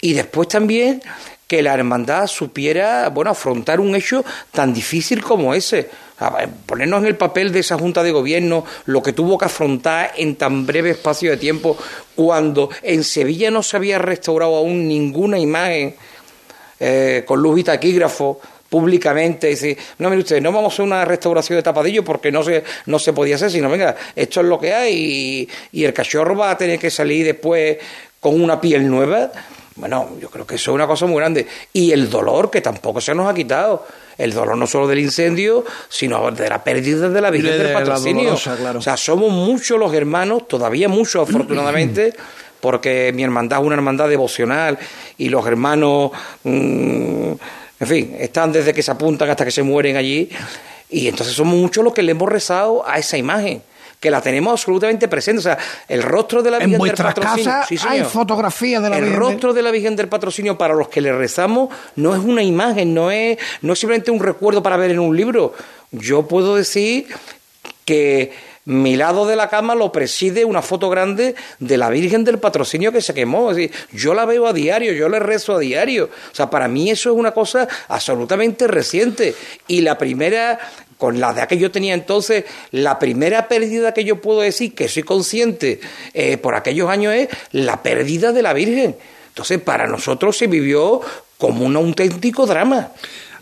[0.00, 1.02] Y después también
[1.46, 5.90] que la hermandad supiera, bueno, afrontar un hecho tan difícil como ese.
[6.64, 10.36] Ponernos en el papel de esa Junta de Gobierno, lo que tuvo que afrontar en
[10.36, 11.76] tan breve espacio de tiempo,
[12.14, 15.94] cuando en Sevilla no se había restaurado aún ninguna imagen
[16.80, 21.04] eh, con luz y taquígrafo públicamente decir, no, mire usted, no vamos a hacer una
[21.04, 24.58] restauración de tapadillo porque no se, no se podía hacer, sino venga, esto es lo
[24.58, 24.94] que hay
[25.72, 27.78] y, y el cachorro va a tener que salir después
[28.20, 29.30] con una piel nueva.
[29.76, 31.46] Bueno, yo creo que eso es una cosa muy grande.
[31.72, 33.86] Y el dolor que tampoco se nos ha quitado.
[34.16, 37.72] El dolor no solo del incendio, sino de la pérdida de la Virgen de del
[37.74, 38.22] Patrocinio.
[38.22, 38.78] Dolorosa, claro.
[38.78, 42.14] O sea, somos muchos los hermanos, todavía muchos afortunadamente,
[42.60, 44.78] porque mi hermandad es una hermandad devocional
[45.18, 46.12] y los hermanos,
[46.44, 47.32] mmm,
[47.78, 50.30] en fin, están desde que se apuntan hasta que se mueren allí.
[50.88, 53.62] Y entonces somos muchos los que le hemos rezado a esa imagen
[54.06, 55.40] que la tenemos absolutamente presente.
[55.40, 57.44] O sea, el rostro de la Virgen en del Patrocinio.
[57.44, 59.18] Casas sí, hay fotografías de la el Virgen.
[59.18, 62.94] rostro de la Virgen del Patrocinio para los que le rezamos no es una imagen,
[62.94, 65.54] no es, no es simplemente un recuerdo para ver en un libro.
[65.90, 67.08] Yo puedo decir
[67.84, 68.32] que
[68.64, 72.92] mi lado de la cama lo preside una foto grande de la Virgen del Patrocinio
[72.92, 73.50] que se quemó.
[73.50, 76.10] Es decir, yo la veo a diario, yo le rezo a diario.
[76.30, 79.34] O sea, para mí eso es una cosa absolutamente reciente.
[79.66, 80.60] Y la primera
[80.98, 84.88] con la edad que yo tenía entonces, la primera pérdida que yo puedo decir que
[84.88, 85.80] soy consciente
[86.14, 88.96] eh, por aquellos años es la pérdida de la Virgen.
[89.28, 91.00] Entonces, para nosotros se vivió
[91.38, 92.92] como un auténtico drama.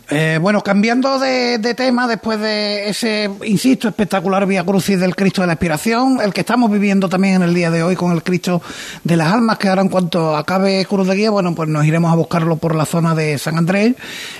[0.09, 5.47] Eh, bueno, cambiando de, tema, después de ese, insisto, espectacular Vía Crucis del Cristo de
[5.47, 8.61] la Expiración, el que estamos viviendo también en el día de hoy con el Cristo
[9.03, 12.11] de las Almas, que ahora en cuanto acabe Cruz de Guía, bueno, pues nos iremos
[12.11, 13.95] a buscarlo por la zona de San Andrés,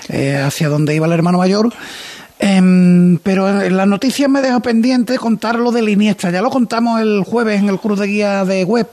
[0.09, 1.73] eh, hacia donde iba el hermano mayor.
[2.39, 6.31] Eh, pero en las noticias me deja pendiente contar lo de la Iniesta.
[6.31, 8.87] Ya lo contamos el jueves en el Cruz de Guía de web.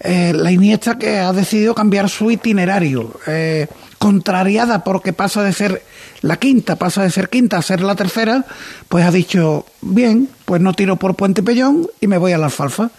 [0.00, 3.12] Eh, la Iniesta que ha decidido cambiar su itinerario.
[3.26, 3.66] Eh,
[3.98, 5.82] contrariada porque pasa de ser
[6.22, 8.44] la quinta, pasa de ser quinta a ser la tercera,
[8.88, 12.46] pues ha dicho, bien, pues no tiro por Puente Pellón y me voy a la
[12.46, 12.90] alfalfa.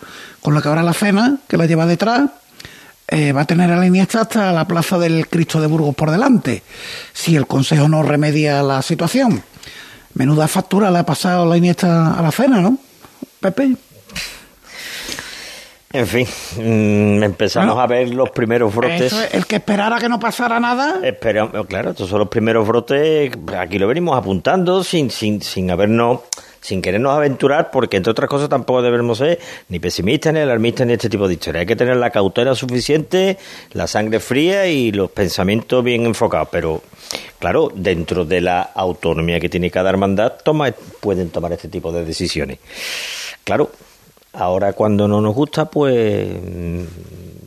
[0.42, 2.30] Con lo que ahora la cena, que la lleva detrás,
[3.08, 6.12] eh, va a tener a la Iniesta hasta la plaza del Cristo de Burgos por
[6.12, 6.64] delante,
[7.14, 9.42] si el Consejo no remedia la situación.
[10.14, 12.78] Menuda factura le ha pasado la Iniesta a la cena, ¿no?
[13.40, 13.76] Pepe.
[15.92, 19.12] En fin, mmm, empezamos bueno, a ver los primeros brotes.
[19.12, 21.00] Es, el que esperara que no pasara nada.
[21.04, 23.32] Esperamos, claro, estos son los primeros brotes.
[23.58, 26.20] Aquí lo venimos apuntando sin, sin, sin habernos
[26.70, 29.40] sin querernos aventurar, porque entre otras cosas tampoco debemos ser
[29.70, 31.62] ni pesimistas, ni alarmistas, ni este tipo de historias.
[31.62, 33.40] Hay que tener la cautela suficiente,
[33.74, 36.50] la sangre fría y los pensamientos bien enfocados.
[36.52, 36.84] Pero,
[37.40, 42.06] claro, dentro de la autonomía que tiene cada hermandad, toma, pueden tomar este tipo de
[42.06, 42.60] decisiones.
[43.44, 43.72] Claro,
[44.40, 46.28] ahora cuando no nos gusta, pues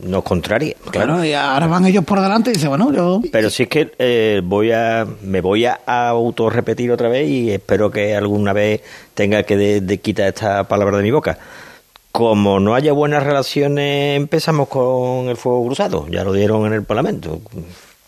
[0.03, 0.75] nos contraría.
[0.91, 1.23] Claro.
[1.23, 3.21] y ahora van ellos por delante y dicen, bueno, yo...
[3.31, 7.89] Pero sí es que eh, voy a, me voy a autorrepetir otra vez y espero
[7.91, 8.81] que alguna vez
[9.13, 11.37] tenga que de, quitar esta palabra de mi boca.
[12.11, 16.05] Como no haya buenas relaciones, empezamos con el fuego cruzado.
[16.09, 17.41] Ya lo dieron en el Parlamento.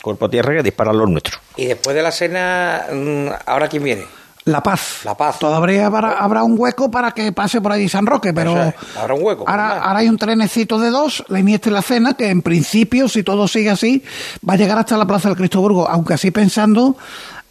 [0.01, 1.39] Cuerpo tierra que disparan los nuestros.
[1.57, 4.05] Y después de la cena, mm, ¿ahora quién viene?
[4.45, 4.99] La Paz.
[5.03, 5.39] La Paz.
[5.39, 8.73] Todavía habrá, un hueco para que pase por ahí San Roque, pero.
[8.95, 9.45] habrá un hueco.
[9.47, 13.23] Ahora, hay un trenecito de dos, la Iniesta y la Cena, que en principio, si
[13.23, 14.03] todo sigue así,
[14.47, 16.95] va a llegar hasta la Plaza del Cristoburgo, aunque así pensando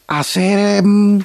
[0.07, 0.79] hacer.
[0.79, 1.23] Em,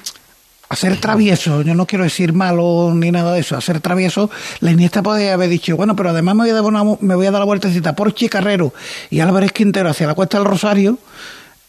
[0.69, 5.01] hacer travieso, yo no quiero decir malo ni nada de eso, hacer travieso, la Iniesta
[5.01, 7.45] podría haber dicho, bueno, pero además me voy a dar, me voy a dar la
[7.45, 8.71] vueltecita por Chicarrero
[9.09, 10.99] y Álvarez Quintero hacia la Cuesta del Rosario,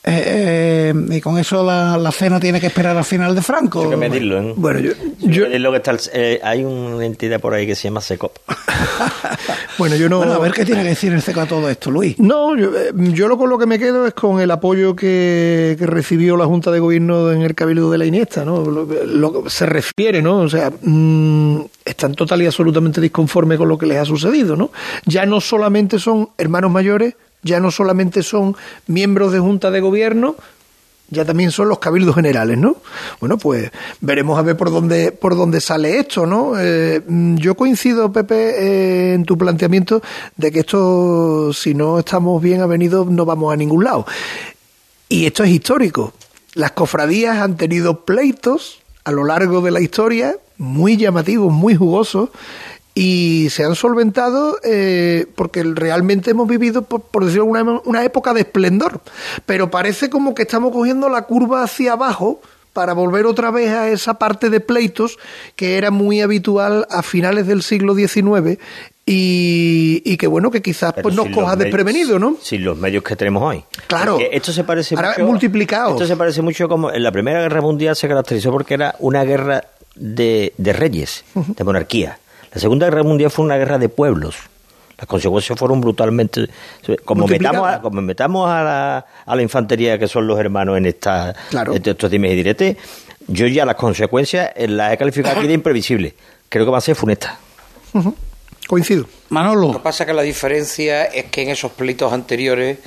[0.02, 3.82] eh, eh, y con eso la, cena tiene que esperar al final de Franco.
[3.82, 4.54] Hay que medirlo, ¿eh?
[4.56, 8.38] Bueno, yo, que está eh, hay una entidad por ahí que se llama SECOP.
[9.78, 10.22] bueno, yo no.
[10.22, 12.18] a ver qué tiene que decir el SECOP a todo esto, Luis.
[12.18, 16.34] No, yo, yo lo con lo que me quedo es con el apoyo que, recibió
[16.38, 18.64] la Junta de Gobierno en el Cabildo de la Iniesta, ¿no?
[18.64, 20.38] Lo, se refiere, ¿no?
[20.38, 24.70] O sea, mm, están total y absolutamente disconformes con lo que les ha sucedido, ¿no?
[25.04, 30.36] Ya no solamente son hermanos mayores, ya no solamente son miembros de junta de gobierno,
[31.10, 32.76] ya también son los cabildos generales, ¿no?
[33.18, 33.70] Bueno, pues
[34.00, 36.52] veremos a ver por dónde, por dónde sale esto, ¿no?
[36.56, 37.02] Eh,
[37.36, 40.00] yo coincido, Pepe, eh, en tu planteamiento
[40.36, 44.06] de que esto, si no estamos bien avenidos, no vamos a ningún lado.
[45.08, 46.12] Y esto es histórico.
[46.54, 52.28] Las cofradías han tenido pleitos a lo largo de la historia, muy llamativos, muy jugosos,
[52.94, 58.40] y se han solventado eh, porque realmente hemos vivido, por, decirlo una, una época de
[58.40, 59.00] esplendor.
[59.46, 62.40] Pero parece como que estamos cogiendo la curva hacia abajo
[62.72, 65.18] para volver otra vez a esa parte de pleitos
[65.56, 68.58] que era muy habitual a finales del siglo XIX
[69.12, 72.36] y, que bueno, que quizás pues nos coja desprevenido, ¿no?
[72.40, 73.64] Sin los medios que tenemos hoy.
[73.88, 74.18] Claro.
[74.20, 75.92] esto se parece Ahora mucho, multiplicado.
[75.92, 79.24] Esto se parece mucho como en la Primera Guerra Mundial se caracterizó porque era una
[79.24, 79.64] guerra
[79.96, 82.19] de, de reyes, de monarquía.
[82.52, 84.36] La Segunda Guerra Mundial fue una guerra de pueblos.
[84.98, 86.48] Las consecuencias fueron brutalmente.
[87.04, 90.86] Como metamos, a, como metamos a la, a la infantería, que son los hermanos en
[90.86, 91.34] esta,
[91.72, 92.76] estos dimes y diretes,
[93.26, 96.14] yo ya las consecuencias las he calificado aquí de imprevisibles.
[96.50, 97.38] Creo que va a ser funesta.
[98.66, 99.06] Coincido.
[99.30, 99.68] Manolo.
[99.68, 102.78] Lo que pasa es que la diferencia es que en esos pleitos anteriores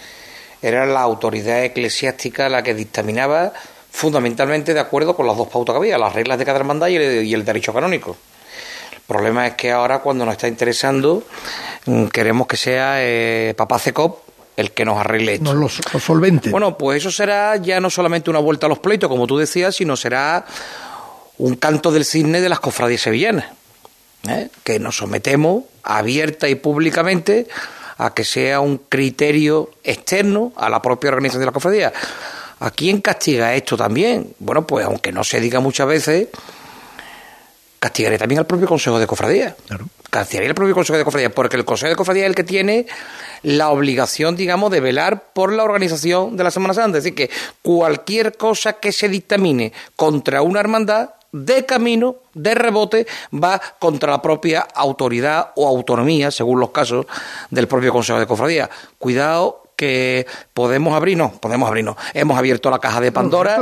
[0.62, 3.54] era la autoridad eclesiástica la que dictaminaba
[3.90, 7.34] fundamentalmente de acuerdo con las dos pautas que había, las reglas de cada hermandad y
[7.34, 8.18] el derecho canónico.
[9.04, 11.24] El problema es que ahora cuando nos está interesando
[11.86, 14.24] mm, queremos que sea eh, Papá Cecop
[14.56, 15.54] el que nos arregle esto.
[15.54, 16.52] No, los, solventes.
[16.52, 19.76] Bueno, pues eso será ya no solamente una vuelta a los pleitos, como tú decías,
[19.76, 20.46] sino será
[21.38, 23.46] un canto del cisne de las cofradías sevillanas,
[24.28, 24.50] ¿eh?
[24.64, 27.48] que nos sometemos abierta y públicamente
[27.98, 31.94] a que sea un criterio externo a la propia organización de la cofradía.
[32.60, 34.34] ¿A quién castiga esto también?
[34.40, 36.28] Bueno, pues aunque no se diga muchas veces,
[37.84, 39.58] castigaré también al propio Consejo de Cofradía.
[39.68, 39.88] Claro.
[40.10, 42.86] Castigaré al propio Consejo de Cofradía, porque el Consejo de Cofradía es el que tiene
[43.42, 47.00] la obligación, digamos, de velar por la organización de la Semana Santa.
[47.00, 47.30] Es decir, que
[47.62, 54.22] cualquier cosa que se dictamine contra una hermandad, de camino, de rebote, va contra la
[54.22, 57.06] propia autoridad o autonomía, según los casos,
[57.50, 58.70] del propio Consejo de Cofradía.
[58.98, 61.98] Cuidado que podemos abrirnos, podemos abrirnos.
[62.14, 63.58] Hemos abierto la caja de Pandora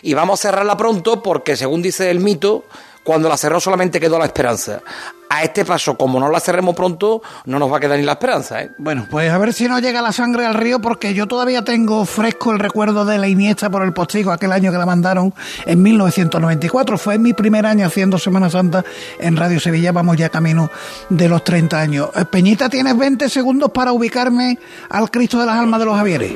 [0.00, 2.64] y vamos a cerrarla pronto porque, según dice el mito,
[3.08, 4.82] cuando la cerró solamente quedó la esperanza.
[5.30, 8.12] A este paso, como no la cerremos pronto, no nos va a quedar ni la
[8.12, 8.60] esperanza.
[8.60, 8.72] ¿eh?
[8.76, 12.04] Bueno, pues a ver si no llega la sangre al río, porque yo todavía tengo
[12.04, 15.32] fresco el recuerdo de la Iniesta por el postigo, aquel año que la mandaron
[15.64, 16.98] en 1994.
[16.98, 18.84] Fue mi primer año haciendo Semana Santa
[19.18, 20.70] en Radio Sevilla, vamos ya camino
[21.08, 22.10] de los 30 años.
[22.14, 24.58] Eh, Peñita, tienes 20 segundos para ubicarme
[24.90, 26.32] al Cristo de las Almas de los Javieres.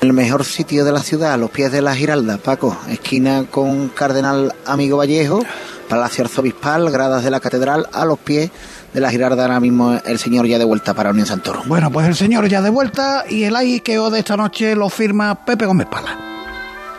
[0.00, 3.88] El mejor sitio de la ciudad, a los pies de la Giralda, Paco, esquina con
[3.88, 5.40] Cardenal Amigo Vallejo,
[5.88, 8.52] Palacio Arzobispal, gradas de la Catedral, a los pies
[8.94, 11.62] de la Giralda ahora mismo el señor ya de vuelta para Unión Santoro.
[11.66, 15.44] Bueno, pues el señor ya de vuelta y el o de esta noche lo firma
[15.44, 16.28] Pepe Gómez Pala.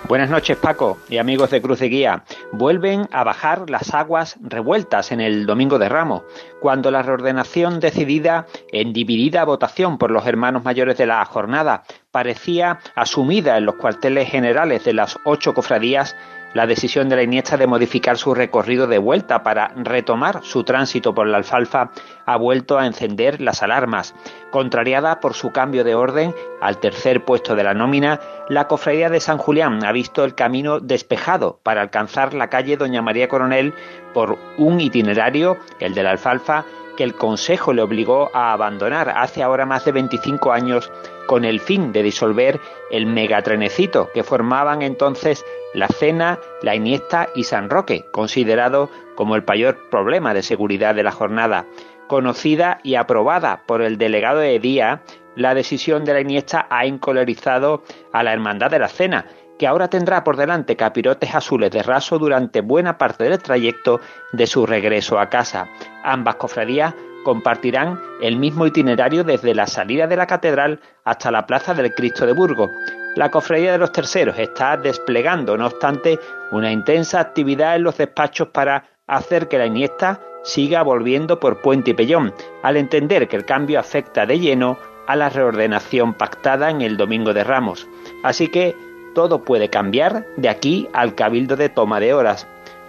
[0.09, 2.23] Buenas noches Paco y amigos de Cruz de Guía.
[2.51, 6.23] Vuelven a bajar las aguas revueltas en el Domingo de Ramos,
[6.59, 12.79] cuando la reordenación decidida en dividida votación por los hermanos mayores de la jornada parecía
[12.95, 16.15] asumida en los cuarteles generales de las ocho cofradías
[16.53, 21.13] la decisión de la Iniesta de modificar su recorrido de vuelta para retomar su tránsito
[21.13, 21.91] por la alfalfa
[22.25, 24.15] ha vuelto a encender las alarmas.
[24.49, 29.19] Contrariada por su cambio de orden al tercer puesto de la nómina, la cofradía de
[29.19, 33.75] San Julián ha visto el camino despejado para alcanzar la calle Doña María Coronel
[34.15, 36.65] por un itinerario, el de la alfalfa,
[36.99, 40.91] que el Consejo le obligó a abandonar hace ahora más de 25 años
[41.27, 42.59] con el fin de disolver
[42.91, 49.45] el megatrenecito que formaban entonces la Cena, la Iniesta y San Roque, considerado como el
[49.47, 51.67] mayor problema de seguridad de la jornada.
[52.09, 55.01] Conocida y aprobada por el delegado de Día,
[55.37, 57.81] la decisión de la Iniesta ha encolerizado
[58.11, 59.25] a la Hermandad de la Cena,
[59.59, 63.99] que ahora tendrá por delante capirotes azules de raso durante buena parte del trayecto
[64.31, 65.67] de su regreso a casa.
[66.03, 66.95] Ambas cofradías
[67.25, 72.25] compartirán el mismo itinerario desde la salida de la catedral hasta la plaza del Cristo
[72.25, 72.71] de Burgos.
[73.15, 76.17] La Cofradía de los Terceros está desplegando, no obstante,
[76.51, 81.91] una intensa actividad en los despachos para hacer que la Iniesta siga volviendo por Puente
[81.91, 82.33] y Pellón,
[82.63, 87.33] al entender que el cambio afecta de lleno a la reordenación pactada en el Domingo
[87.33, 87.87] de Ramos.
[88.23, 88.75] Así que
[89.13, 92.47] todo puede cambiar de aquí al cabildo de toma de horas.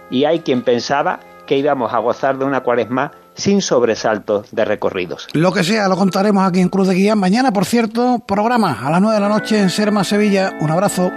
[0.09, 5.27] Y hay quien pensaba que íbamos a gozar de una cuaresma sin sobresaltos de recorridos.
[5.33, 7.15] Lo que sea, lo contaremos aquí en Cruz de Guía.
[7.15, 10.57] Mañana, por cierto, programa a las 9 de la noche en Serma, Sevilla.
[10.59, 11.11] Un abrazo.